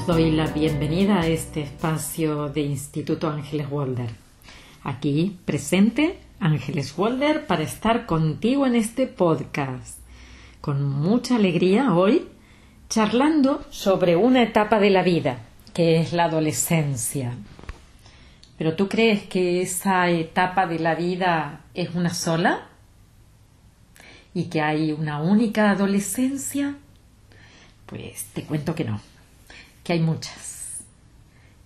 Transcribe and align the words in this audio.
Os 0.00 0.06
doy 0.06 0.30
la 0.30 0.46
bienvenida 0.46 1.20
a 1.20 1.26
este 1.26 1.60
espacio 1.60 2.48
de 2.48 2.62
Instituto 2.62 3.28
Ángeles 3.28 3.66
Walder. 3.70 4.08
Aquí 4.82 5.36
presente 5.44 6.18
Ángeles 6.40 6.96
Walder 6.96 7.46
para 7.46 7.64
estar 7.64 8.06
contigo 8.06 8.64
en 8.64 8.76
este 8.76 9.06
podcast. 9.06 9.98
Con 10.62 10.82
mucha 10.82 11.36
alegría 11.36 11.92
hoy 11.92 12.28
charlando 12.88 13.62
sobre 13.68 14.16
una 14.16 14.42
etapa 14.42 14.80
de 14.80 14.88
la 14.88 15.02
vida, 15.02 15.40
que 15.74 16.00
es 16.00 16.14
la 16.14 16.24
adolescencia. 16.24 17.34
¿Pero 18.56 18.76
tú 18.76 18.88
crees 18.88 19.24
que 19.24 19.60
esa 19.60 20.08
etapa 20.08 20.66
de 20.66 20.78
la 20.78 20.94
vida 20.94 21.60
es 21.74 21.94
una 21.94 22.14
sola? 22.14 22.68
¿Y 24.32 24.44
que 24.44 24.62
hay 24.62 24.92
una 24.92 25.20
única 25.20 25.70
adolescencia? 25.70 26.76
Pues 27.84 28.24
te 28.32 28.44
cuento 28.44 28.74
que 28.74 28.84
no, 28.84 29.02
que 29.90 29.94
hay 29.94 30.00
muchas, 30.02 30.84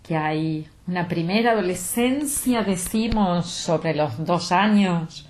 que 0.02 0.16
hay 0.16 0.66
una 0.87 1.06
primera 1.09 1.52
adolescencia, 1.52 2.62
decimos, 2.62 3.45
sobre 3.50 3.95
los 3.95 4.24
dos 4.24 4.50
años, 4.50 5.27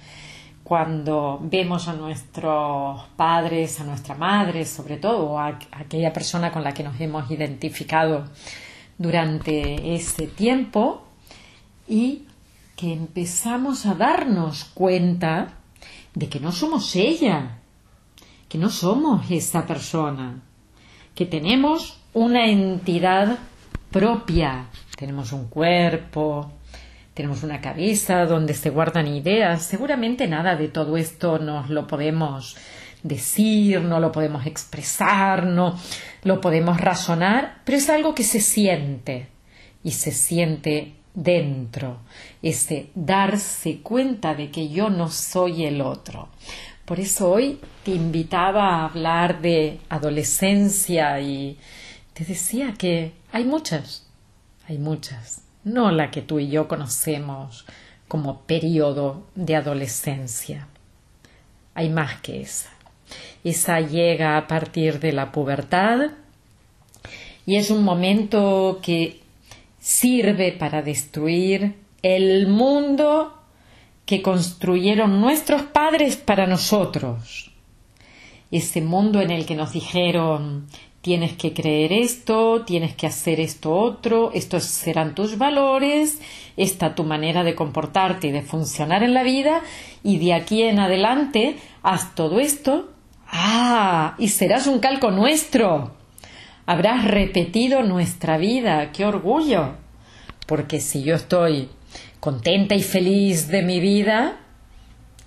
cuando 0.62 1.40
vemos 1.42 1.88
a 1.88 1.94
nuestros 1.94 3.02
padres, 3.16 3.80
a 3.80 3.84
nuestra 3.84 4.14
madre, 4.14 4.64
sobre 4.64 4.98
todo, 4.98 5.40
a 5.40 5.58
aquella 5.72 6.12
persona 6.12 6.52
con 6.52 6.62
la 6.62 6.72
que 6.72 6.84
nos 6.84 7.00
hemos 7.00 7.28
identificado 7.32 8.26
durante 8.96 9.96
ese 9.96 10.28
tiempo, 10.28 11.04
y 11.88 12.26
que 12.76 12.92
empezamos 12.92 13.86
a 13.86 13.94
darnos 13.94 14.66
cuenta 14.66 15.54
de 16.14 16.28
que 16.28 16.38
no 16.38 16.52
somos 16.52 16.94
ella, 16.94 17.58
que 18.48 18.56
no 18.56 18.70
somos 18.70 19.28
esa 19.32 19.66
persona, 19.66 20.42
que 21.16 21.26
tenemos 21.26 22.03
una 22.14 22.46
entidad 22.46 23.38
propia, 23.90 24.66
tenemos 24.96 25.32
un 25.32 25.48
cuerpo, 25.48 26.52
tenemos 27.12 27.42
una 27.42 27.60
cabeza 27.60 28.24
donde 28.24 28.54
se 28.54 28.70
guardan 28.70 29.06
ideas. 29.06 29.62
Seguramente 29.62 30.26
nada 30.26 30.56
de 30.56 30.68
todo 30.68 30.96
esto 30.96 31.38
nos 31.38 31.70
lo 31.70 31.86
podemos 31.86 32.56
decir, 33.02 33.82
no 33.82 34.00
lo 34.00 34.10
podemos 34.10 34.46
expresar, 34.46 35.44
no 35.44 35.78
lo 36.22 36.40
podemos 36.40 36.80
razonar, 36.80 37.60
pero 37.64 37.78
es 37.78 37.90
algo 37.90 38.14
que 38.14 38.24
se 38.24 38.40
siente 38.40 39.28
y 39.82 39.90
se 39.90 40.10
siente 40.10 40.94
dentro, 41.14 41.98
ese 42.42 42.90
darse 42.94 43.78
cuenta 43.80 44.34
de 44.34 44.50
que 44.50 44.68
yo 44.68 44.88
no 44.88 45.10
soy 45.10 45.66
el 45.66 45.80
otro. 45.80 46.28
Por 46.84 47.00
eso 47.00 47.30
hoy 47.30 47.60
te 47.82 47.92
invitaba 47.92 48.68
a 48.68 48.84
hablar 48.86 49.40
de 49.40 49.78
adolescencia 49.88 51.20
y 51.20 51.56
te 52.14 52.24
decía 52.24 52.74
que 52.78 53.12
hay 53.32 53.44
muchas, 53.44 54.06
hay 54.68 54.78
muchas, 54.78 55.42
no 55.64 55.90
la 55.90 56.10
que 56.10 56.22
tú 56.22 56.38
y 56.38 56.48
yo 56.48 56.68
conocemos 56.68 57.66
como 58.06 58.42
periodo 58.42 59.26
de 59.34 59.56
adolescencia. 59.56 60.68
Hay 61.74 61.90
más 61.90 62.20
que 62.20 62.40
esa. 62.40 62.70
Esa 63.42 63.80
llega 63.80 64.38
a 64.38 64.46
partir 64.46 65.00
de 65.00 65.12
la 65.12 65.32
pubertad 65.32 66.12
y 67.46 67.56
es 67.56 67.70
un 67.70 67.82
momento 67.82 68.78
que 68.80 69.20
sirve 69.80 70.52
para 70.52 70.82
destruir 70.82 71.74
el 72.02 72.46
mundo 72.46 73.34
que 74.06 74.22
construyeron 74.22 75.20
nuestros 75.20 75.62
padres 75.62 76.16
para 76.16 76.46
nosotros. 76.46 77.50
Ese 78.50 78.80
mundo 78.82 79.20
en 79.20 79.30
el 79.30 79.46
que 79.46 79.56
nos 79.56 79.72
dijeron 79.72 80.68
tienes 81.04 81.34
que 81.34 81.52
creer 81.52 81.92
esto, 81.92 82.62
tienes 82.64 82.94
que 82.94 83.06
hacer 83.06 83.38
esto 83.38 83.74
otro, 83.74 84.30
estos 84.32 84.64
serán 84.64 85.14
tus 85.14 85.36
valores, 85.36 86.18
esta 86.56 86.94
tu 86.94 87.04
manera 87.04 87.44
de 87.44 87.54
comportarte 87.54 88.28
y 88.28 88.32
de 88.32 88.40
funcionar 88.40 89.02
en 89.02 89.12
la 89.12 89.22
vida, 89.22 89.60
y 90.02 90.16
de 90.16 90.32
aquí 90.32 90.62
en 90.62 90.78
adelante 90.78 91.56
haz 91.82 92.14
todo 92.14 92.40
esto. 92.40 92.90
Ah, 93.30 94.14
y 94.16 94.28
serás 94.28 94.66
un 94.66 94.78
calco 94.78 95.10
nuestro. 95.10 95.92
Habrás 96.64 97.04
repetido 97.04 97.82
nuestra 97.82 98.38
vida. 98.38 98.90
¡Qué 98.90 99.04
orgullo! 99.04 99.74
Porque 100.46 100.80
si 100.80 101.02
yo 101.02 101.16
estoy 101.16 101.68
contenta 102.18 102.74
y 102.76 102.82
feliz 102.82 103.48
de 103.48 103.60
mi 103.60 103.78
vida, 103.78 104.38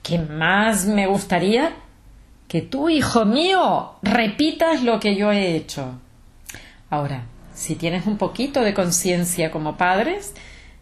¿qué 0.01 0.17
más 0.17 0.87
me 0.87 1.05
gustaría? 1.05 1.75
Que 2.47 2.61
tú, 2.61 2.89
hijo 2.89 3.25
mío, 3.25 3.95
repitas 4.01 4.83
lo 4.83 4.99
que 4.99 5.15
yo 5.15 5.31
he 5.31 5.55
hecho. 5.55 5.99
Ahora, 6.89 7.25
si 7.53 7.75
tienes 7.75 8.05
un 8.05 8.17
poquito 8.17 8.61
de 8.61 8.73
conciencia 8.73 9.51
como 9.51 9.75
padres, 9.77 10.33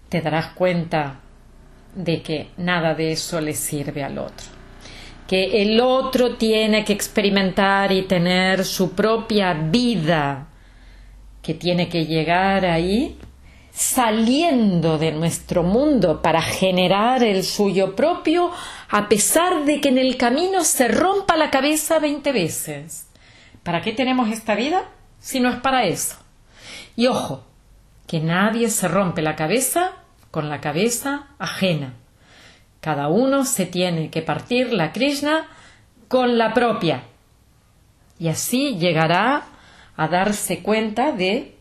te 0.10 0.22
darás 0.22 0.48
cuenta 0.48 1.20
de 1.96 2.22
que 2.22 2.50
nada 2.58 2.94
de 2.94 3.14
eso 3.14 3.42
le 3.42 3.54
sirve 3.54 4.04
al 4.04 4.18
otro. 4.18 4.48
Que 5.28 5.64
el 5.64 5.80
otro 5.82 6.36
tiene 6.36 6.86
que 6.86 6.94
experimentar 6.94 7.92
y 7.92 8.04
tener 8.04 8.64
su 8.64 8.92
propia 8.92 9.54
vida, 9.54 10.48
que 11.42 11.56
tiene 11.56 11.90
que 11.90 12.06
llegar 12.06 12.66
ahí 12.66 13.18
saliendo 13.76 14.98
de 14.98 15.12
nuestro 15.12 15.62
mundo 15.62 16.22
para 16.22 16.42
generar 16.42 17.24
el 17.24 17.44
suyo 17.44 17.94
propio, 17.94 18.52
a 18.90 19.10
pesar 19.10 19.66
de 19.66 19.82
que 19.82 19.90
en 19.90 19.98
el 19.98 20.18
camino 20.18 20.64
se 20.64 20.88
rompa 20.88 21.38
la 21.38 21.50
cabeza 21.50 22.00
veinte 22.00 22.32
veces. 22.32 23.08
¿Para 23.64 23.82
qué 23.82 23.94
tenemos 23.94 24.30
esta 24.30 24.56
vida 24.56 24.90
si 25.20 25.40
no 25.40 25.50
es 25.50 25.58
para 25.58 25.86
eso? 25.86 26.18
Y 26.96 27.08
ojo, 27.08 27.44
que 28.08 28.20
nadie 28.20 28.70
se 28.70 28.88
rompe 28.88 29.22
la 29.22 29.36
cabeza 29.36 29.94
con 30.32 30.50
la 30.50 30.62
cabeza 30.62 31.28
ajena. 31.40 31.94
Cada 32.82 33.08
uno 33.08 33.46
se 33.46 33.66
tiene 33.66 34.12
que 34.12 34.22
partir 34.22 34.72
la 34.72 34.92
Krishna 34.92 35.48
con 36.08 36.38
la 36.38 36.54
propia. 36.54 37.04
Y 38.20 38.28
así 38.28 38.78
llegará 38.78 39.46
a 39.98 40.08
darse 40.08 40.62
cuenta 40.62 41.12
de 41.12 41.56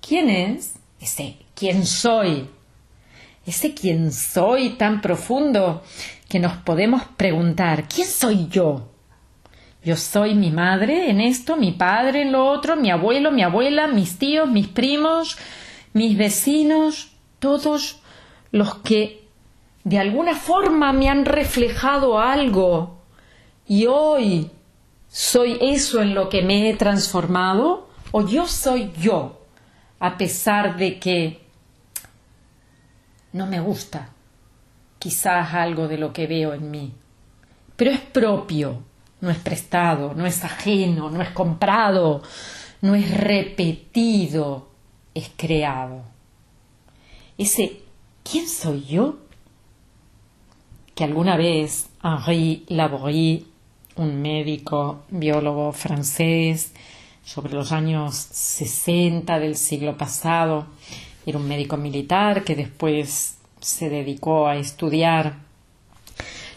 quién 0.00 0.28
es 0.28 0.74
ese 1.00 1.38
quién 1.54 1.86
soy, 1.86 2.48
ese 3.44 3.74
quién 3.74 4.12
soy 4.12 4.70
tan 4.70 5.00
profundo 5.00 5.82
que 6.28 6.38
nos 6.38 6.58
podemos 6.58 7.02
preguntar, 7.16 7.88
¿quién 7.88 8.06
soy 8.06 8.48
yo? 8.48 8.88
Yo 9.82 9.96
soy 9.96 10.34
mi 10.34 10.50
madre 10.50 11.10
en 11.10 11.20
esto, 11.20 11.56
mi 11.56 11.72
padre 11.72 12.22
en 12.22 12.32
lo 12.32 12.46
otro, 12.46 12.76
mi 12.76 12.90
abuelo, 12.90 13.30
mi 13.30 13.42
abuela, 13.42 13.86
mis 13.86 14.18
tíos, 14.18 14.48
mis 14.48 14.68
primos, 14.68 15.38
mis 15.94 16.18
vecinos, 16.18 17.12
todos 17.38 18.00
los 18.50 18.74
que 18.76 19.26
de 19.84 19.98
alguna 19.98 20.34
forma 20.34 20.92
me 20.92 21.08
han 21.08 21.24
reflejado 21.24 22.18
algo. 22.18 22.98
Y 23.66 23.86
hoy 23.86 24.50
soy 25.08 25.56
eso 25.62 26.02
en 26.02 26.14
lo 26.14 26.28
que 26.28 26.42
me 26.42 26.68
he 26.68 26.74
transformado 26.74 27.88
o 28.10 28.26
yo 28.26 28.46
soy 28.46 28.92
yo, 28.98 29.40
a 29.98 30.18
pesar 30.18 30.76
de 30.76 30.98
que 30.98 31.40
no 33.32 33.46
me 33.46 33.60
gusta 33.60 34.10
quizás 34.98 35.54
algo 35.54 35.88
de 35.88 35.98
lo 35.98 36.12
que 36.12 36.26
veo 36.26 36.54
en 36.54 36.70
mí, 36.70 36.92
pero 37.76 37.90
es 37.90 38.00
propio, 38.00 38.82
no 39.20 39.30
es 39.30 39.38
prestado, 39.38 40.14
no 40.14 40.26
es 40.26 40.44
ajeno, 40.44 41.10
no 41.10 41.22
es 41.22 41.30
comprado, 41.30 42.22
no 42.80 42.94
es 42.94 43.10
repetido, 43.10 44.68
es 45.14 45.30
creado. 45.36 46.02
Ese 47.36 47.82
¿quién 48.22 48.48
soy 48.48 48.84
yo? 48.84 49.18
que 50.94 51.04
alguna 51.04 51.36
vez 51.36 51.90
Henri 52.02 52.64
Laborie, 52.66 53.44
un 53.94 54.20
médico 54.20 55.04
biólogo 55.10 55.72
francés, 55.72 56.72
sobre 57.24 57.52
los 57.52 57.70
años 57.70 58.16
60 58.16 59.38
del 59.38 59.54
siglo 59.54 59.96
pasado, 59.96 60.66
era 61.24 61.38
un 61.38 61.46
médico 61.46 61.76
militar 61.76 62.42
que 62.42 62.56
después 62.56 63.37
se 63.60 63.88
dedicó 63.88 64.46
a 64.46 64.56
estudiar 64.56 65.36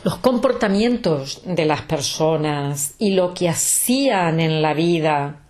los 0.04 0.18
comportamientos 0.18 1.42
de 1.46 1.66
las 1.66 1.82
personas 1.84 2.96
y 2.98 3.12
lo 3.12 3.34
que 3.34 3.50
hacían 3.50 4.40
en 4.40 4.62
la 4.62 4.74
vida. 4.74 5.42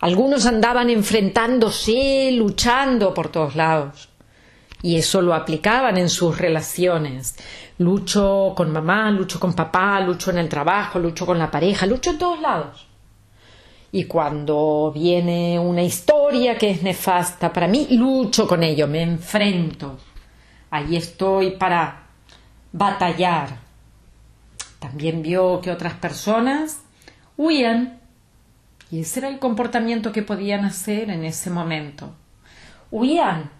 Algunos 0.00 0.46
andaban 0.46 0.90
enfrentándose, 0.90 2.30
luchando 2.32 3.12
por 3.14 3.28
todos 3.28 3.56
lados. 3.56 4.08
Y 4.82 4.96
eso 4.96 5.22
lo 5.22 5.34
aplicaban 5.34 5.96
en 5.96 6.08
sus 6.08 6.38
relaciones. 6.38 7.36
Lucho 7.78 8.52
con 8.56 8.70
mamá, 8.70 9.10
lucho 9.10 9.40
con 9.40 9.54
papá, 9.54 10.00
lucho 10.00 10.30
en 10.30 10.38
el 10.38 10.48
trabajo, 10.48 10.98
lucho 10.98 11.26
con 11.26 11.38
la 11.38 11.50
pareja, 11.50 11.86
lucho 11.86 12.10
en 12.10 12.18
todos 12.18 12.40
lados. 12.40 12.86
Y 13.90 14.04
cuando 14.04 14.92
viene 14.94 15.58
una 15.58 15.82
historia 15.82 16.56
que 16.58 16.70
es 16.70 16.82
nefasta 16.82 17.52
para 17.52 17.66
mí, 17.66 17.88
lucho 17.90 18.46
con 18.46 18.62
ello, 18.62 18.86
me 18.86 19.02
enfrento. 19.02 19.98
Ahí 20.76 20.94
estoy 20.94 21.52
para 21.52 22.02
batallar. 22.70 23.60
También 24.78 25.22
vio 25.22 25.62
que 25.62 25.70
otras 25.70 25.94
personas 25.94 26.82
huían 27.38 27.98
Y 28.90 29.00
ese 29.00 29.20
era 29.20 29.28
el 29.28 29.38
comportamiento 29.38 30.12
que 30.12 30.20
podían 30.20 30.66
hacer 30.66 31.08
en 31.08 31.24
ese 31.24 31.48
momento. 31.48 32.14
Huían 32.90 33.50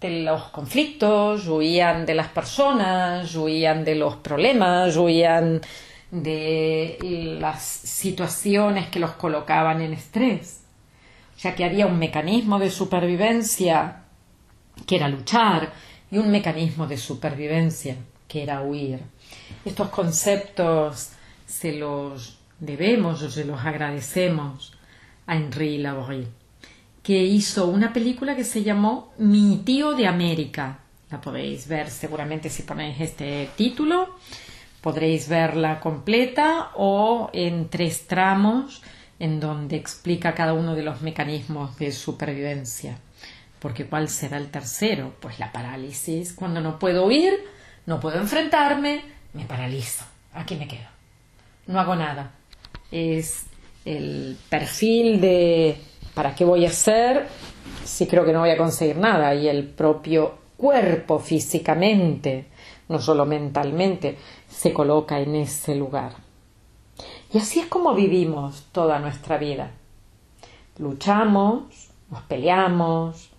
de 0.00 0.22
los 0.22 0.44
conflictos, 0.44 1.46
huían 1.48 2.06
de 2.06 2.14
las 2.14 2.28
personas, 2.28 3.36
huían 3.36 3.84
de 3.84 3.96
los 3.96 4.16
problemas, 4.16 4.96
huían 4.96 5.60
de 6.10 6.96
las 7.40 7.62
situaciones 7.62 8.88
que 8.88 9.00
los 9.00 9.12
colocaban 9.12 9.82
en 9.82 9.92
estrés. 9.92 10.62
O 11.36 11.38
sea 11.38 11.54
que 11.54 11.66
había 11.66 11.86
un 11.86 11.98
mecanismo 11.98 12.58
de 12.58 12.70
supervivencia 12.70 14.04
que 14.86 14.96
era 14.96 15.08
luchar 15.08 15.72
y 16.14 16.18
un 16.18 16.30
mecanismo 16.30 16.86
de 16.86 16.96
supervivencia 16.96 17.96
que 18.28 18.44
era 18.44 18.62
huir. 18.62 19.00
Estos 19.64 19.88
conceptos 19.88 21.10
se 21.44 21.72
los 21.72 22.38
debemos 22.60 23.20
o 23.22 23.30
se 23.30 23.44
los 23.44 23.60
agradecemos 23.64 24.74
a 25.26 25.34
Henri 25.34 25.78
Laborie, 25.78 26.28
que 27.02 27.20
hizo 27.24 27.66
una 27.66 27.92
película 27.92 28.36
que 28.36 28.44
se 28.44 28.62
llamó 28.62 29.12
Mi 29.18 29.62
tío 29.64 29.94
de 29.94 30.06
América. 30.06 30.78
La 31.10 31.20
podéis 31.20 31.66
ver 31.66 31.90
seguramente 31.90 32.48
si 32.48 32.62
ponéis 32.62 33.00
este 33.00 33.50
título. 33.56 34.14
Podréis 34.80 35.28
verla 35.28 35.80
completa 35.80 36.70
o 36.76 37.28
en 37.32 37.68
tres 37.68 38.06
tramos 38.06 38.82
en 39.18 39.40
donde 39.40 39.74
explica 39.74 40.32
cada 40.32 40.52
uno 40.52 40.76
de 40.76 40.84
los 40.84 41.02
mecanismos 41.02 41.76
de 41.76 41.90
supervivencia. 41.90 42.98
Porque 43.64 43.86
¿cuál 43.86 44.10
será 44.10 44.36
el 44.36 44.50
tercero? 44.50 45.14
Pues 45.20 45.38
la 45.38 45.50
parálisis. 45.50 46.34
Cuando 46.34 46.60
no 46.60 46.78
puedo 46.78 47.06
huir, 47.06 47.32
no 47.86 47.98
puedo 47.98 48.18
enfrentarme, 48.18 49.00
me 49.32 49.46
paralizo. 49.46 50.04
Aquí 50.34 50.56
me 50.56 50.68
quedo. 50.68 50.86
No 51.66 51.80
hago 51.80 51.96
nada. 51.96 52.32
Es 52.92 53.46
el 53.86 54.36
perfil 54.50 55.18
de 55.18 55.80
¿para 56.12 56.34
qué 56.34 56.44
voy 56.44 56.66
a 56.66 56.68
hacer 56.68 57.26
si 57.84 58.06
creo 58.06 58.26
que 58.26 58.34
no 58.34 58.40
voy 58.40 58.50
a 58.50 58.58
conseguir 58.58 58.98
nada? 58.98 59.34
Y 59.34 59.48
el 59.48 59.66
propio 59.66 60.34
cuerpo 60.58 61.18
físicamente, 61.18 62.48
no 62.90 62.98
solo 62.98 63.24
mentalmente, 63.24 64.18
se 64.46 64.74
coloca 64.74 65.20
en 65.20 65.36
ese 65.36 65.74
lugar. 65.74 66.12
Y 67.32 67.38
así 67.38 67.60
es 67.60 67.66
como 67.68 67.94
vivimos 67.94 68.66
toda 68.72 68.98
nuestra 68.98 69.38
vida. 69.38 69.70
Luchamos, 70.76 71.88
nos 72.10 72.20
peleamos, 72.24 73.30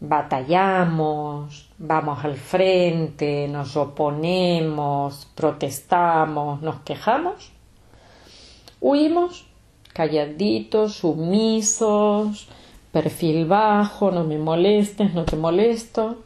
batallamos, 0.00 1.68
vamos 1.78 2.24
al 2.24 2.36
frente, 2.36 3.48
nos 3.48 3.76
oponemos, 3.76 5.26
protestamos, 5.34 6.62
nos 6.62 6.80
quejamos, 6.80 7.50
huimos 8.80 9.46
calladitos, 9.92 10.94
sumisos, 10.94 12.48
perfil 12.92 13.46
bajo, 13.46 14.10
no 14.10 14.24
me 14.24 14.38
molestes, 14.38 15.12
no 15.14 15.24
te 15.24 15.36
molesto, 15.36 16.18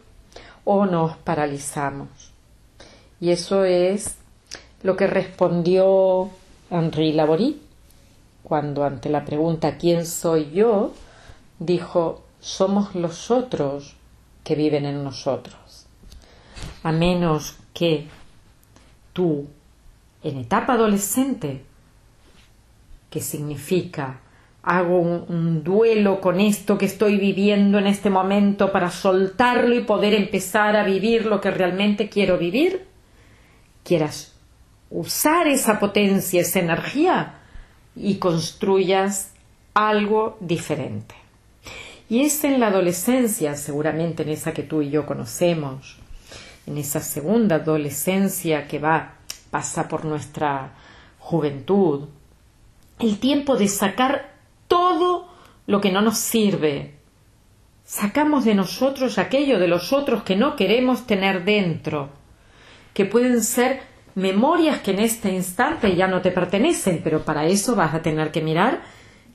o 0.64 0.84
nos 0.86 1.16
paralizamos. 1.16 2.08
Y 3.20 3.30
eso 3.30 3.64
es 3.64 4.16
lo 4.82 4.96
que 4.96 5.06
respondió 5.06 6.28
Henri 6.70 7.12
Laborie 7.12 7.56
cuando 8.42 8.84
ante 8.84 9.08
la 9.08 9.24
pregunta 9.24 9.78
¿quién 9.78 10.04
soy 10.04 10.50
yo? 10.50 10.92
dijo 11.58 12.22
somos 12.42 12.96
los 12.96 13.30
otros 13.30 13.94
que 14.42 14.56
viven 14.56 14.84
en 14.84 15.04
nosotros. 15.04 15.86
A 16.82 16.90
menos 16.90 17.56
que 17.72 18.08
tú, 19.12 19.46
en 20.24 20.38
etapa 20.38 20.72
adolescente, 20.74 21.62
que 23.08 23.20
significa 23.20 24.20
hago 24.64 24.98
un, 24.98 25.62
duelo 25.62 26.20
con 26.20 26.40
esto 26.40 26.78
que 26.78 26.86
estoy 26.86 27.16
viviendo 27.16 27.78
en 27.78 27.86
este 27.86 28.10
momento 28.10 28.72
para 28.72 28.90
soltarlo 28.90 29.74
y 29.74 29.84
poder 29.84 30.14
empezar 30.14 30.76
a 30.76 30.84
vivir 30.84 31.26
lo 31.26 31.40
que 31.40 31.50
realmente 31.50 32.08
quiero 32.08 32.38
vivir, 32.38 32.86
quieras 33.84 34.34
usar 34.90 35.46
esa 35.46 35.78
potencia, 35.78 36.40
esa 36.40 36.60
energía 36.60 37.34
y 37.94 38.16
construyas 38.16 39.32
algo 39.74 40.36
diferente. 40.40 41.21
Y 42.12 42.20
es 42.20 42.44
en 42.44 42.60
la 42.60 42.66
adolescencia, 42.66 43.54
seguramente 43.56 44.22
en 44.22 44.28
esa 44.28 44.52
que 44.52 44.62
tú 44.62 44.82
y 44.82 44.90
yo 44.90 45.06
conocemos, 45.06 45.96
en 46.66 46.76
esa 46.76 47.00
segunda 47.00 47.56
adolescencia 47.56 48.68
que 48.68 48.78
va, 48.78 49.14
pasa 49.50 49.88
por 49.88 50.04
nuestra 50.04 50.74
juventud, 51.18 52.10
el 52.98 53.18
tiempo 53.18 53.56
de 53.56 53.66
sacar 53.66 54.34
todo 54.68 55.26
lo 55.66 55.80
que 55.80 55.90
no 55.90 56.02
nos 56.02 56.18
sirve. 56.18 56.96
Sacamos 57.82 58.44
de 58.44 58.56
nosotros 58.56 59.16
aquello 59.16 59.58
de 59.58 59.68
los 59.68 59.94
otros 59.94 60.22
que 60.22 60.36
no 60.36 60.54
queremos 60.54 61.06
tener 61.06 61.46
dentro, 61.46 62.10
que 62.92 63.06
pueden 63.06 63.42
ser 63.42 63.80
memorias 64.16 64.80
que 64.80 64.90
en 64.90 64.98
este 64.98 65.32
instante 65.32 65.96
ya 65.96 66.08
no 66.08 66.20
te 66.20 66.30
pertenecen, 66.30 67.00
pero 67.02 67.24
para 67.24 67.46
eso 67.46 67.74
vas 67.74 67.94
a 67.94 68.02
tener 68.02 68.30
que 68.32 68.42
mirar 68.42 68.82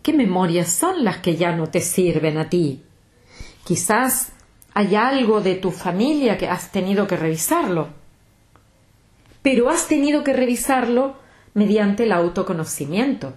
¿Qué 0.01 0.13
memorias 0.13 0.71
son 0.71 1.03
las 1.03 1.17
que 1.17 1.35
ya 1.35 1.55
no 1.55 1.67
te 1.67 1.81
sirven 1.81 2.38
a 2.38 2.49
ti? 2.49 2.83
Quizás 3.65 4.31
hay 4.73 4.95
algo 4.95 5.41
de 5.41 5.55
tu 5.55 5.71
familia 5.71 6.38
que 6.38 6.47
has 6.47 6.71
tenido 6.71 7.07
que 7.07 7.17
revisarlo, 7.17 7.89
pero 9.41 9.69
has 9.69 9.88
tenido 9.88 10.23
que 10.23 10.33
revisarlo 10.33 11.15
mediante 11.53 12.03
el 12.03 12.11
autoconocimiento 12.11 13.33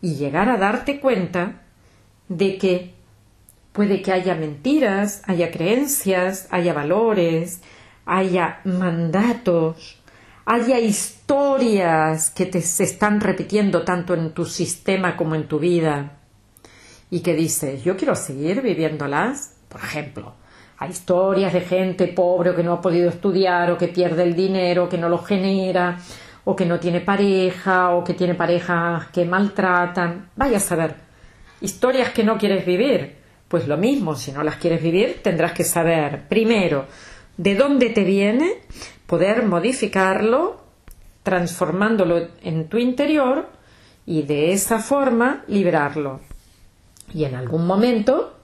y 0.00 0.16
llegar 0.16 0.48
a 0.48 0.58
darte 0.58 1.00
cuenta 1.00 1.62
de 2.28 2.58
que 2.58 2.94
puede 3.72 4.02
que 4.02 4.12
haya 4.12 4.34
mentiras, 4.34 5.22
haya 5.26 5.50
creencias, 5.50 6.48
haya 6.50 6.72
valores, 6.72 7.62
haya 8.04 8.60
mandatos, 8.64 9.95
haya 10.46 10.78
historias 10.78 12.30
que 12.30 12.46
te 12.46 12.62
se 12.62 12.84
están 12.84 13.20
repitiendo 13.20 13.82
tanto 13.82 14.14
en 14.14 14.30
tu 14.30 14.44
sistema 14.44 15.16
como 15.16 15.34
en 15.34 15.48
tu 15.48 15.58
vida 15.58 16.18
y 17.10 17.20
que 17.20 17.34
dices, 17.34 17.82
yo 17.82 17.96
quiero 17.96 18.14
seguir 18.14 18.62
viviéndolas, 18.62 19.56
por 19.68 19.80
ejemplo, 19.80 20.34
hay 20.78 20.90
historias 20.90 21.52
de 21.52 21.62
gente 21.62 22.08
pobre 22.08 22.54
que 22.54 22.62
no 22.62 22.74
ha 22.74 22.80
podido 22.80 23.08
estudiar 23.08 23.70
o 23.70 23.78
que 23.78 23.88
pierde 23.88 24.22
el 24.22 24.36
dinero, 24.36 24.88
que 24.88 24.98
no 24.98 25.08
lo 25.08 25.18
genera, 25.18 25.98
o 26.44 26.54
que 26.54 26.66
no 26.66 26.78
tiene 26.78 27.00
pareja, 27.00 27.90
o 27.90 28.04
que 28.04 28.14
tiene 28.14 28.34
parejas 28.34 29.06
que 29.08 29.24
maltratan. 29.24 30.30
Vaya 30.36 30.58
a 30.58 30.60
saber. 30.60 30.94
Historias 31.60 32.10
que 32.10 32.24
no 32.24 32.38
quieres 32.38 32.64
vivir. 32.64 33.16
Pues 33.48 33.66
lo 33.66 33.76
mismo, 33.76 34.14
si 34.16 34.32
no 34.32 34.42
las 34.42 34.56
quieres 34.56 34.82
vivir, 34.82 35.20
tendrás 35.22 35.52
que 35.52 35.64
saber, 35.64 36.28
primero, 36.28 36.86
de 37.36 37.54
dónde 37.54 37.90
te 37.90 38.04
viene, 38.04 38.54
poder 39.06 39.44
modificarlo, 39.44 40.60
transformándolo 41.22 42.28
en 42.42 42.68
tu 42.68 42.78
interior 42.78 43.48
y 44.04 44.22
de 44.22 44.52
esa 44.52 44.78
forma 44.78 45.44
liberarlo. 45.48 46.20
Y 47.12 47.24
en 47.24 47.34
algún 47.34 47.66
momento 47.66 48.38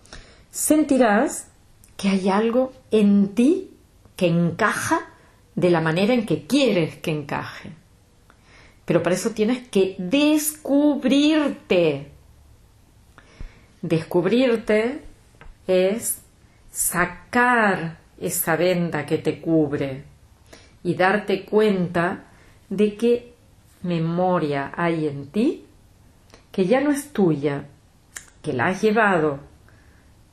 sentirás 0.51 1.49
que 1.97 2.09
hay 2.09 2.29
algo 2.29 2.73
en 2.91 3.35
ti 3.35 3.71
que 4.17 4.27
encaja 4.27 5.09
de 5.55 5.71
la 5.71 5.81
manera 5.81 6.15
en 6.15 6.27
que 6.27 6.47
quieres 6.47 6.97
que 6.97 7.11
encaje. 7.11 7.71
Pero 8.85 9.03
para 9.03 9.15
eso 9.15 9.31
tienes 9.31 9.69
que 9.69 9.95
descubrirte. 9.99 10.49
Descubrirte 13.81 15.03
es 15.67 16.23
sacar 16.71 17.99
esa 18.21 18.57
venda 18.57 19.07
que 19.07 19.19
te 19.19 19.41
cubre 19.41 20.12
y 20.85 20.95
darte 20.95 21.45
cuenta 21.45 22.25
de 22.69 22.97
qué 22.97 23.35
memoria 23.83 24.73
hay 24.77 25.07
en 25.07 25.27
ti 25.27 25.67
que 26.53 26.67
ya 26.67 26.81
no 26.81 26.91
es 26.91 27.13
tuya, 27.13 27.65
que 28.43 28.53
la 28.53 28.67
has 28.67 28.83
llevado, 28.83 29.41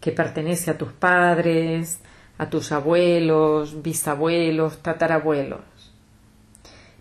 que 0.01 0.12
pertenece 0.12 0.70
a 0.70 0.77
tus 0.77 0.91
padres, 0.91 2.01
a 2.38 2.50
tus 2.50 2.72
abuelos, 2.72 3.82
bisabuelos, 3.82 4.79
tatarabuelos, 4.79 5.62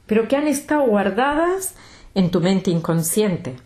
pero 0.07 0.29
que 0.29 0.37
han 0.37 0.47
estado 0.47 0.83
guardadas 0.83 1.75
en 2.15 2.31
tu 2.31 2.41
mente 2.41 2.71
inconsciente. 2.71 3.57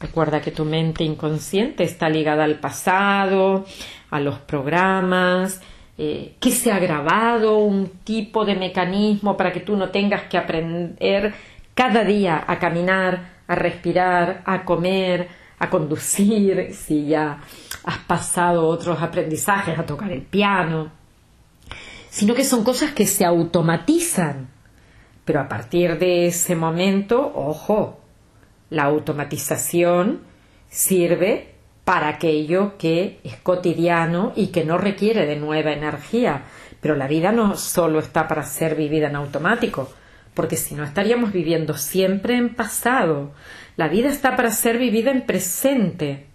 Recuerda 0.00 0.40
que 0.40 0.50
tu 0.50 0.64
mente 0.64 1.04
inconsciente 1.04 1.84
está 1.84 2.08
ligada 2.08 2.44
al 2.44 2.58
pasado, 2.58 3.66
a 4.10 4.20
los 4.20 4.38
programas, 4.38 5.60
eh, 6.02 6.36
que 6.40 6.50
se 6.50 6.72
ha 6.72 6.78
grabado 6.78 7.58
un 7.58 7.98
tipo 8.04 8.46
de 8.46 8.54
mecanismo 8.54 9.36
para 9.36 9.52
que 9.52 9.60
tú 9.60 9.76
no 9.76 9.90
tengas 9.90 10.22
que 10.30 10.38
aprender 10.38 11.34
cada 11.74 12.04
día 12.04 12.42
a 12.46 12.58
caminar, 12.58 13.32
a 13.46 13.54
respirar, 13.54 14.40
a 14.46 14.64
comer, 14.64 15.28
a 15.58 15.68
conducir, 15.68 16.72
si 16.72 17.04
ya 17.04 17.40
has 17.84 17.98
pasado 17.98 18.66
otros 18.66 19.02
aprendizajes, 19.02 19.78
a 19.78 19.84
tocar 19.84 20.10
el 20.10 20.22
piano, 20.22 20.90
sino 22.08 22.32
que 22.34 22.44
son 22.44 22.64
cosas 22.64 22.92
que 22.92 23.06
se 23.06 23.26
automatizan. 23.26 24.48
Pero 25.26 25.40
a 25.40 25.48
partir 25.48 25.98
de 25.98 26.28
ese 26.28 26.56
momento, 26.56 27.30
ojo, 27.34 28.00
la 28.70 28.84
automatización 28.84 30.22
sirve 30.70 31.49
para 31.90 32.06
aquello 32.06 32.78
que 32.78 33.18
es 33.24 33.34
cotidiano 33.38 34.32
y 34.36 34.52
que 34.52 34.64
no 34.64 34.78
requiere 34.78 35.26
de 35.26 35.34
nueva 35.34 35.72
energía. 35.72 36.44
Pero 36.80 36.94
la 36.94 37.08
vida 37.08 37.32
no 37.32 37.56
solo 37.56 37.98
está 37.98 38.28
para 38.28 38.44
ser 38.44 38.76
vivida 38.76 39.08
en 39.08 39.16
automático, 39.16 39.90
porque 40.32 40.56
si 40.56 40.76
no 40.76 40.84
estaríamos 40.84 41.32
viviendo 41.32 41.76
siempre 41.76 42.36
en 42.36 42.54
pasado. 42.54 43.32
La 43.76 43.88
vida 43.88 44.08
está 44.08 44.36
para 44.36 44.52
ser 44.52 44.78
vivida 44.78 45.10
en 45.10 45.26
presente. 45.26 46.28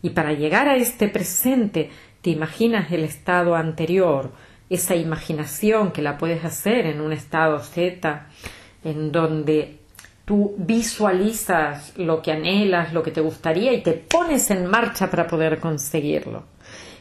Y 0.00 0.08
para 0.10 0.32
llegar 0.32 0.70
a 0.70 0.76
este 0.76 1.08
presente, 1.08 1.90
te 2.22 2.30
imaginas 2.30 2.90
el 2.92 3.04
estado 3.04 3.56
anterior, 3.56 4.32
esa 4.70 4.96
imaginación 4.96 5.92
que 5.92 6.00
la 6.00 6.16
puedes 6.16 6.46
hacer 6.46 6.86
en 6.86 7.02
un 7.02 7.12
estado 7.12 7.58
Z, 7.60 8.26
en 8.84 9.12
donde 9.12 9.80
tú 10.26 10.54
visualizas 10.58 11.96
lo 11.96 12.20
que 12.20 12.32
anhelas, 12.32 12.92
lo 12.92 13.02
que 13.02 13.12
te 13.12 13.20
gustaría 13.22 13.72
y 13.72 13.82
te 13.82 13.92
pones 13.92 14.50
en 14.50 14.66
marcha 14.66 15.08
para 15.08 15.26
poder 15.26 15.60
conseguirlo. 15.60 16.42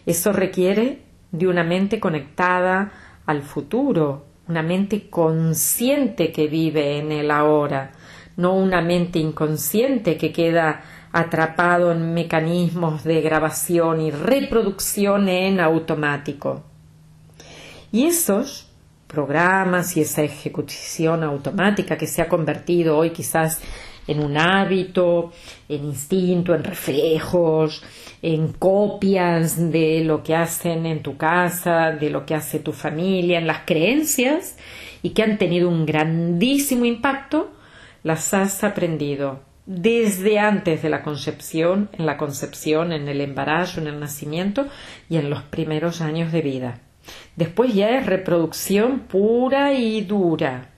Eso 0.05 0.31
requiere 0.31 1.01
de 1.31 1.47
una 1.47 1.63
mente 1.63 1.99
conectada 1.99 2.91
al 3.25 3.41
futuro, 3.41 4.27
una 4.47 4.61
mente 4.61 5.09
consciente 5.09 6.31
que 6.31 6.47
vive 6.47 6.99
en 6.99 7.11
el 7.11 7.31
ahora, 7.31 7.93
no 8.37 8.53
una 8.53 8.81
mente 8.81 9.17
inconsciente 9.17 10.17
que 10.17 10.31
queda 10.31 10.83
atrapado 11.11 11.91
en 11.91 12.13
mecanismos 12.13 13.03
de 13.03 13.21
grabación 13.21 14.01
y 14.01 14.11
reproducción 14.11 15.29
en 15.29 15.59
automático. 15.59 16.63
Y 17.91 18.05
esos 18.05 18.69
programas 19.07 19.95
y 19.97 20.01
esa 20.01 20.23
ejecución 20.23 21.23
automática 21.23 21.97
que 21.97 22.07
se 22.07 22.21
ha 22.21 22.27
convertido 22.27 22.97
hoy 22.97 23.11
quizás 23.11 23.61
en 24.07 24.23
un 24.23 24.37
hábito, 24.37 25.31
en 25.67 25.85
instinto, 25.85 26.53
en 26.53 26.63
reflejos, 26.63 27.83
en 28.21 28.53
copias 28.53 29.71
de 29.71 30.03
lo 30.03 30.23
que 30.23 30.35
hacen 30.35 30.85
en 30.85 31.01
tu 31.01 31.17
casa, 31.17 31.91
de 31.91 32.09
lo 32.09 32.25
que 32.25 32.35
hace 32.35 32.59
tu 32.59 32.71
familia, 32.71 33.37
en 33.37 33.47
las 33.47 33.61
creencias 33.65 34.57
y 35.01 35.11
que 35.11 35.23
han 35.23 35.37
tenido 35.37 35.69
un 35.69 35.85
grandísimo 35.85 36.85
impacto, 36.85 37.51
las 38.03 38.33
has 38.33 38.63
aprendido 38.63 39.41
desde 39.65 40.37
antes 40.37 40.83
de 40.83 40.89
la 40.89 41.01
concepción, 41.01 41.89
en 41.93 42.05
la 42.05 42.17
concepción, 42.17 42.93
en 42.93 43.07
el 43.07 43.21
embarazo, 43.21 43.81
en 43.81 43.87
el 43.87 43.99
nacimiento 43.99 44.67
y 45.09 45.17
en 45.17 45.29
los 45.29 45.41
primeros 45.43 46.01
años 46.01 46.31
de 46.31 46.41
vida. 46.41 46.84
Después 47.35 47.73
ya 47.73 47.89
es 47.97 48.05
reproducción 48.05 49.01
pura 49.01 49.73
y 49.73 50.01
dura. 50.01 50.69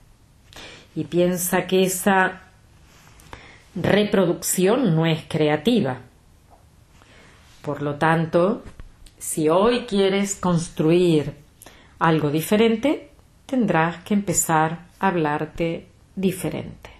Y 0.94 1.04
piensa 1.04 1.66
que 1.66 1.84
esa 1.84 2.42
reproducción 3.74 4.96
no 4.96 5.06
es 5.06 5.24
creativa. 5.28 5.98
Por 7.62 7.82
lo 7.82 7.96
tanto, 7.96 8.62
si 9.18 9.48
hoy 9.48 9.86
quieres 9.86 10.36
construir 10.36 11.34
algo 11.98 12.30
diferente, 12.30 13.10
tendrás 13.46 14.02
que 14.04 14.14
empezar 14.14 14.86
a 14.98 15.08
hablarte 15.08 15.86
diferente. 16.16 16.90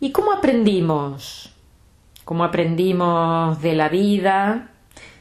¿Y 0.00 0.12
cómo 0.12 0.32
aprendimos? 0.32 1.52
¿Cómo 2.24 2.44
aprendimos 2.44 3.60
de 3.62 3.74
la 3.74 3.88
vida? 3.88 4.70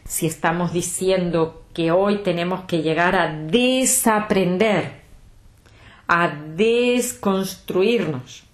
Si 0.06 0.26
estamos 0.26 0.74
diciendo 0.74 1.64
que 1.78 1.92
hoy 1.92 2.24
tenemos 2.24 2.62
que 2.62 2.82
llegar 2.82 3.16
a 3.16 3.32
desaprender, 3.32 4.94
a 6.08 6.30
desconstruirnos, 6.56 8.46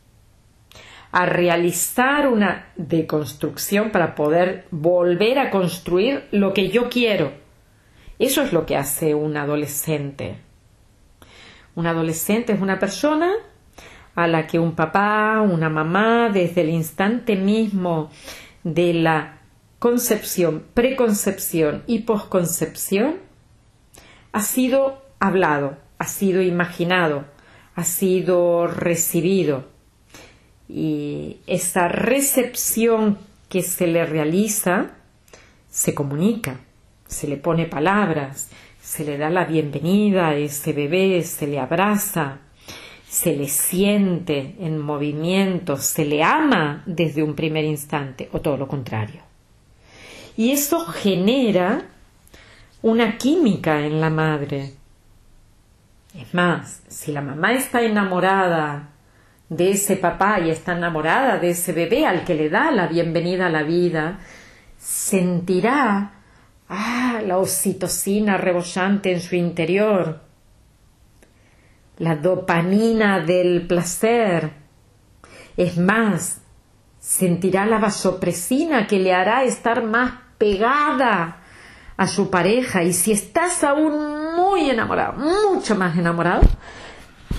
a 1.13 1.25
realizar 1.25 2.27
una 2.27 2.73
deconstrucción 2.75 3.91
para 3.91 4.13
poder 4.13 4.65
volver 4.71 5.39
a 5.39 5.51
construir 5.51 6.27
lo 6.31 6.53
que 6.53 6.67
yo 6.67 6.89
quiero. 6.89 7.31
Eso 8.19 8.41
es 8.41 8.51
lo 8.51 8.65
que 8.65 8.75
hace 8.75 9.15
un 9.15 9.37
adolescente. 9.37 10.35
Un 11.75 11.87
adolescente 11.87 12.51
es 12.51 12.59
una 12.59 12.77
persona 12.77 13.31
a 14.15 14.27
la 14.27 14.47
que 14.47 14.59
un 14.59 14.75
papá, 14.75 15.39
una 15.39 15.69
mamá, 15.69 16.27
desde 16.27 16.59
el 16.59 16.71
instante 16.71 17.37
mismo 17.37 18.11
de 18.65 18.93
la 18.93 19.42
concepción, 19.83 20.63
preconcepción 20.73 21.83
y 21.87 22.03
posconcepción, 22.03 23.15
ha 24.31 24.41
sido 24.41 25.01
hablado, 25.19 25.75
ha 25.97 26.07
sido 26.07 26.41
imaginado, 26.41 27.25
ha 27.75 27.83
sido 27.83 28.65
recibido. 28.67 29.65
Y 30.69 31.39
esa 31.47 31.89
recepción 31.89 33.17
que 33.49 33.61
se 33.61 33.87
le 33.87 34.05
realiza 34.05 34.91
se 35.69 35.93
comunica, 35.93 36.61
se 37.05 37.27
le 37.27 37.35
pone 37.35 37.65
palabras, 37.65 38.51
se 38.81 39.03
le 39.03 39.17
da 39.17 39.29
la 39.29 39.43
bienvenida 39.43 40.29
a 40.29 40.35
ese 40.37 40.71
bebé, 40.71 41.21
se 41.23 41.45
le 41.45 41.59
abraza, 41.59 42.37
se 43.05 43.35
le 43.35 43.49
siente 43.49 44.55
en 44.61 44.79
movimiento, 44.79 45.75
se 45.75 46.05
le 46.05 46.23
ama 46.23 46.83
desde 46.85 47.21
un 47.21 47.35
primer 47.35 47.65
instante 47.65 48.29
o 48.31 48.39
todo 48.39 48.55
lo 48.55 48.69
contrario. 48.69 49.32
Y 50.35 50.51
eso 50.51 50.85
genera 50.85 51.83
una 52.81 53.17
química 53.17 53.79
en 53.79 54.01
la 54.01 54.09
madre. 54.09 54.73
Es 56.15 56.33
más, 56.33 56.81
si 56.87 57.11
la 57.11 57.21
mamá 57.21 57.53
está 57.53 57.81
enamorada 57.81 58.89
de 59.49 59.71
ese 59.71 59.95
papá 59.95 60.39
y 60.39 60.49
está 60.49 60.75
enamorada 60.75 61.37
de 61.37 61.51
ese 61.51 61.73
bebé 61.73 62.05
al 62.05 62.23
que 62.23 62.35
le 62.35 62.49
da 62.49 62.71
la 62.71 62.87
bienvenida 62.87 63.47
a 63.47 63.51
la 63.51 63.63
vida, 63.63 64.19
sentirá 64.77 66.13
ah, 66.69 67.21
la 67.25 67.37
oxitocina 67.37 68.37
rebosante 68.37 69.13
en 69.13 69.21
su 69.21 69.35
interior, 69.35 70.21
la 71.99 72.15
dopamina 72.15 73.19
del 73.19 73.67
placer. 73.67 74.51
Es 75.55 75.77
más, 75.77 76.41
sentirá 76.99 77.65
la 77.65 77.77
vasopresina 77.77 78.87
que 78.87 78.99
le 78.99 79.13
hará 79.13 79.43
estar 79.43 79.83
más 79.83 80.22
pegada 80.43 81.37
a 81.95 82.05
su 82.05 82.29
pareja 82.29 82.83
y 82.83 82.91
si 82.91 83.13
estás 83.13 83.63
aún 83.63 84.35
muy 84.35 84.69
enamorado, 84.69 85.13
mucho 85.13 85.73
más 85.73 85.97
enamorado, 85.97 86.41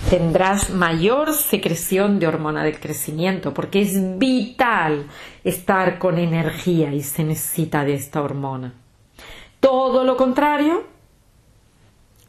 tendrás 0.08 0.70
mayor 0.70 1.34
secreción 1.34 2.18
de 2.18 2.26
hormona 2.26 2.64
del 2.64 2.80
crecimiento 2.80 3.52
porque 3.52 3.82
es 3.82 4.18
vital 4.18 5.04
estar 5.44 5.98
con 5.98 6.16
energía 6.16 6.94
y 6.94 7.02
se 7.02 7.24
necesita 7.24 7.84
de 7.84 7.92
esta 7.92 8.22
hormona. 8.22 8.72
Todo 9.60 10.04
lo 10.04 10.16
contrario 10.16 10.84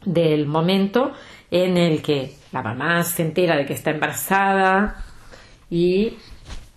del 0.04 0.44
momento 0.44 1.12
en 1.50 1.78
el 1.78 2.02
que 2.02 2.34
la 2.52 2.60
mamá 2.60 3.02
se 3.02 3.22
entera 3.22 3.56
de 3.56 3.64
que 3.64 3.72
está 3.72 3.92
embarazada 3.92 5.06
y 5.70 6.18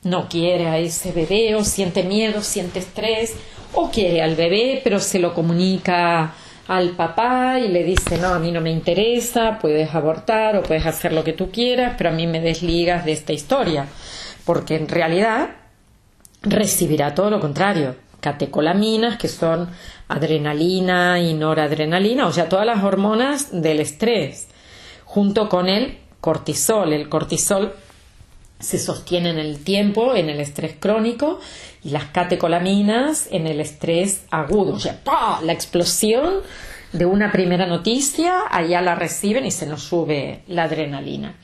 no 0.03 0.29
quiere 0.29 0.67
a 0.67 0.77
ese 0.77 1.11
bebé 1.11 1.53
o 1.55 1.65
siente 1.65 2.03
miedo, 2.03 2.41
siente 2.41 2.79
estrés 2.79 3.35
o 3.73 3.89
quiere 3.89 4.21
al 4.21 4.35
bebé 4.35 4.81
pero 4.83 4.99
se 4.99 5.19
lo 5.19 5.33
comunica 5.33 6.33
al 6.67 6.91
papá 6.91 7.59
y 7.59 7.67
le 7.67 7.83
dice 7.83 8.17
no, 8.19 8.27
a 8.27 8.39
mí 8.39 8.51
no 8.51 8.61
me 8.61 8.69
interesa, 8.69 9.57
puedes 9.59 9.93
abortar 9.95 10.55
o 10.55 10.63
puedes 10.63 10.85
hacer 10.85 11.13
lo 11.13 11.23
que 11.23 11.33
tú 11.33 11.49
quieras, 11.51 11.95
pero 11.97 12.11
a 12.11 12.13
mí 12.13 12.27
me 12.27 12.41
desligas 12.41 13.05
de 13.05 13.11
esta 13.11 13.33
historia, 13.33 13.87
porque 14.45 14.75
en 14.75 14.87
realidad 14.87 15.49
recibirá 16.43 17.15
todo 17.15 17.31
lo 17.31 17.39
contrario, 17.39 17.95
catecolaminas 18.19 19.17
que 19.17 19.27
son 19.27 19.69
adrenalina 20.07 21.19
y 21.19 21.33
noradrenalina, 21.33 22.27
o 22.27 22.31
sea, 22.31 22.49
todas 22.49 22.67
las 22.67 22.83
hormonas 22.83 23.49
del 23.51 23.79
estrés, 23.79 24.47
junto 25.05 25.49
con 25.49 25.67
el 25.67 25.97
cortisol. 26.21 26.93
El 26.93 27.09
cortisol 27.09 27.73
se 28.59 28.77
sostiene 28.77 29.29
en 29.29 29.39
el 29.39 29.63
tiempo, 29.63 30.15
en 30.15 30.29
el 30.29 30.39
estrés 30.39 30.75
crónico, 30.79 31.39
y 31.83 31.91
las 31.91 32.05
catecolaminas 32.05 33.27
en 33.31 33.47
el 33.47 33.59
estrés 33.61 34.25
agudo. 34.31 34.73
O 34.73 34.79
sea, 34.79 34.99
la 35.43 35.53
explosión 35.53 36.41
de 36.91 37.05
una 37.05 37.31
primera 37.31 37.65
noticia, 37.67 38.41
allá 38.49 38.81
la 38.81 38.95
reciben 38.95 39.45
y 39.45 39.51
se 39.51 39.65
nos 39.65 39.83
sube 39.83 40.43
la 40.47 40.63
adrenalina. 40.63 41.35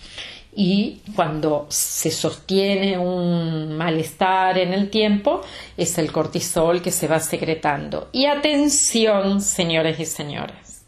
Y 0.57 1.01
cuando 1.15 1.67
se 1.69 2.12
sostiene 2.12 2.98
un 2.98 3.75
malestar 3.75 4.57
en 4.57 4.74
el 4.74 4.89
tiempo, 4.89 5.41
es 5.75 5.98
el 5.98 6.12
cortisol 6.12 6.81
que 6.81 6.91
se 6.91 7.07
va 7.07 7.19
secretando. 7.19 8.10
Y 8.13 8.25
atención, 8.25 9.41
señores 9.41 10.00
y 10.00 10.05
señoras, 10.05 10.86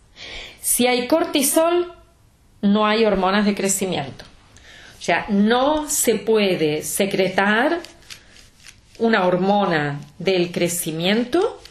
si 0.62 0.88
hay 0.88 1.08
cortisol, 1.08 1.94
no 2.62 2.86
hay 2.86 3.06
hormonas 3.06 3.46
de 3.46 3.56
crecimiento. 3.56 4.26
O 4.98 5.02
sea, 5.02 5.26
no 5.30 5.90
se 5.90 6.16
puede 6.16 6.84
secretar 6.84 7.80
una 9.00 9.26
hormona 9.26 10.00
del 10.18 10.52
crecimiento 10.52 11.62